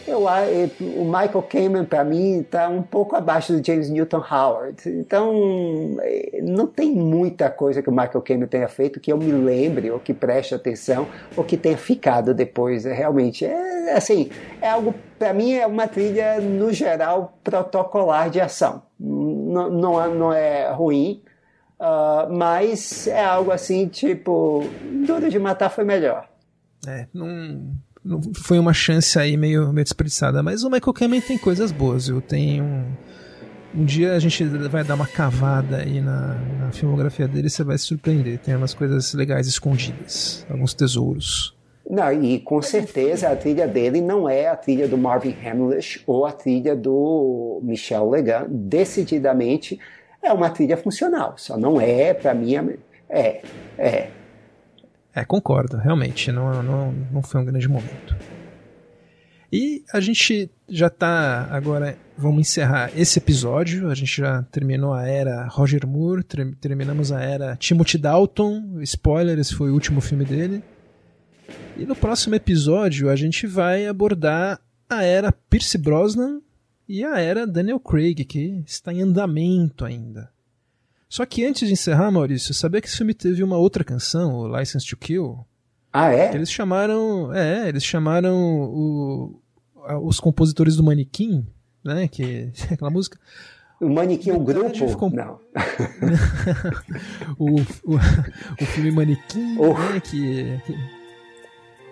[0.07, 4.19] Eu, a- e- o Michael Kamen, para mim, está um pouco abaixo do James Newton
[4.31, 4.77] Howard.
[4.87, 9.33] Então, eh, não tem muita coisa que o Michael Kamen tenha feito que eu me
[9.33, 11.07] lembre, ou que preste atenção,
[11.37, 12.85] ou que tenha ficado depois.
[12.85, 14.29] É, realmente, é assim,
[14.61, 18.83] é algo, para mim, é uma trilha, no geral, protocolar de ação.
[19.01, 21.23] Não, não, é- não é ruim,
[21.81, 24.65] ah, mas é algo assim, tipo,
[25.07, 26.29] Duro de Matar foi melhor.
[26.87, 27.73] É, não
[28.35, 30.43] foi uma chance aí meio, meio desperdiçada.
[30.43, 32.21] Mas o Michael Kamen tem coisas boas, viu?
[32.21, 32.85] Tem um.
[33.77, 37.65] Um dia a gente vai dar uma cavada aí na, na filmografia dele e você
[37.65, 38.39] vai se surpreender.
[38.39, 41.57] Tem umas coisas legais escondidas, alguns tesouros.
[41.91, 46.25] Não, e com certeza a trilha dele não é a trilha do Marvin Hamlish ou
[46.25, 48.47] a trilha do Michel Legrand.
[48.49, 49.81] Decididamente
[50.23, 51.35] é uma trilha funcional.
[51.37, 52.65] Só não é, para mim, a-
[53.11, 53.43] é,
[53.77, 54.09] é.
[55.15, 58.17] É, concordo, realmente, não, não, não foi um grande momento.
[59.53, 63.89] E a gente já tá agora vamos encerrar esse episódio.
[63.89, 68.81] A gente já terminou a era Roger Moore, ter- terminamos a era Timothy Dalton.
[68.83, 70.61] Spoiler, esse foi o último filme dele.
[71.77, 74.61] E no próximo episódio a gente vai abordar
[74.91, 76.41] a era Pierce Brosnan
[76.89, 80.34] e a era Daniel Craig, que está em andamento ainda.
[81.09, 84.59] Só que antes de encerrar, Maurício, sabia que esse filme teve uma outra canção, o
[84.59, 85.39] License to Kill?
[85.93, 86.35] Ah, é?
[86.35, 89.41] Eles chamaram, é, eles chamaram o-
[90.03, 91.47] os compositores do Manequim,
[91.85, 93.19] né, que aquela música,
[93.81, 94.89] O Manequim, o Metade grupo?
[94.89, 95.39] ficou- Não.
[97.39, 97.97] o, o,
[98.61, 99.75] o filme Manequim, Oh.
[99.75, 100.61] né, que,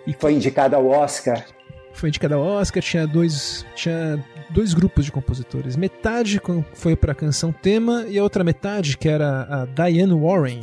[0.05, 1.45] que Foi indicado ao Oscar.
[1.93, 5.75] Foi indicado ao Oscar, tinha dois, tinha dois grupos de compositores.
[5.75, 6.41] Metade
[6.73, 10.61] foi para a canção tema e a outra metade, que era a Diane Warren,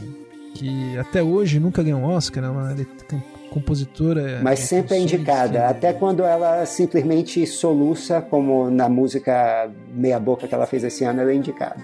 [0.54, 3.20] que até hoje nunca ganhou um Oscar, é let- com-
[3.50, 4.40] compositora.
[4.42, 5.58] Mas sempre é indicada.
[5.58, 11.04] que- Até quando ela simplesmente soluça, como na música Meia Boca que ela fez esse
[11.04, 11.76] ano, ela é indicada.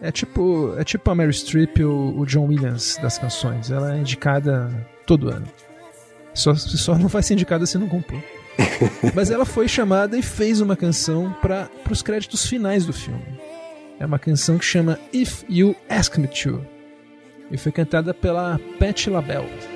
[0.00, 3.70] É tipo, é tipo a Mary Streep ou o John Williams das canções.
[3.70, 4.70] Ela é indicada
[5.06, 5.46] todo ano.
[6.34, 8.20] Só, só não vai ser indicada se não compor.
[9.14, 13.24] Mas ela foi chamada e fez uma canção para os créditos finais do filme.
[13.98, 16.64] É uma canção que chama If You Ask Me To.
[17.50, 19.75] E foi cantada pela Patti LaBelle.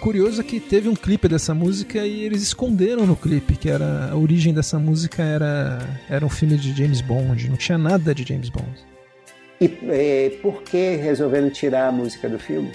[0.00, 4.10] Curioso é que teve um clipe dessa música e eles esconderam no clipe que era
[4.10, 5.78] a origem dessa música era
[6.08, 8.66] era um filme de James Bond, não tinha nada de James Bond.
[9.60, 12.72] E eh, por que resolveram tirar a música do filme?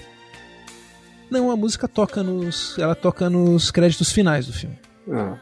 [1.31, 2.77] Não, a música toca nos.
[2.77, 4.77] Ela toca nos créditos finais do filme.
[5.11, 5.37] Ah,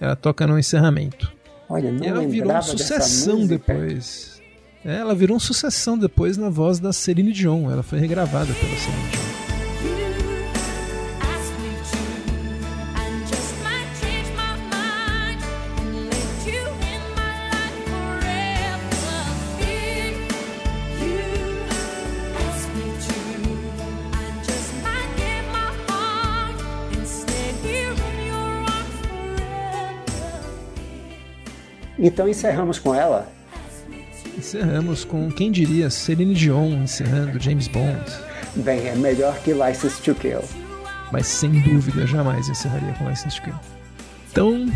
[0.00, 1.32] Ela toca no encerramento.
[1.68, 4.42] olha, não e ela virou uma sucessão depois.
[4.84, 7.70] É, ela virou uma sucessão depois na voz da Celine Dion.
[7.70, 9.33] Ela foi regravada pela Celine Dion.
[32.04, 33.26] Então encerramos com ela.
[34.36, 37.98] Encerramos com quem diria Celine Dion encerrando James Bond.
[38.56, 40.40] Bem, é melhor que License to Kill.
[41.10, 43.54] mas sem dúvida jamais encerraria com License to Kill.
[44.30, 44.68] Então,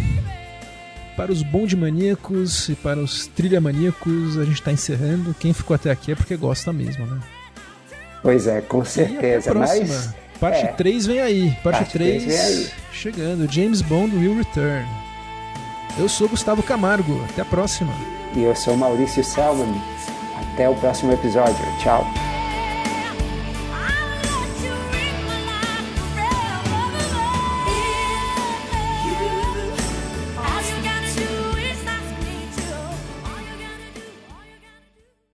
[1.16, 5.34] para os bonde maníacos e para os trilha maníacos, a gente está encerrando.
[5.38, 7.18] Quem ficou até aqui é porque gosta mesmo, né?
[8.22, 9.52] Pois é, com certeza.
[9.54, 10.68] Mas Parte é.
[10.68, 11.50] 3 vem aí.
[11.62, 12.70] Parte, Parte 3 três vem aí.
[12.92, 13.52] chegando.
[13.52, 14.86] James Bond will return.
[15.98, 17.24] Eu sou Gustavo Camargo.
[17.28, 17.92] Até a próxima.
[18.34, 19.80] e eu sou Maurício Selman.
[20.36, 21.64] Até o próximo episódio.
[21.82, 22.06] Tchau.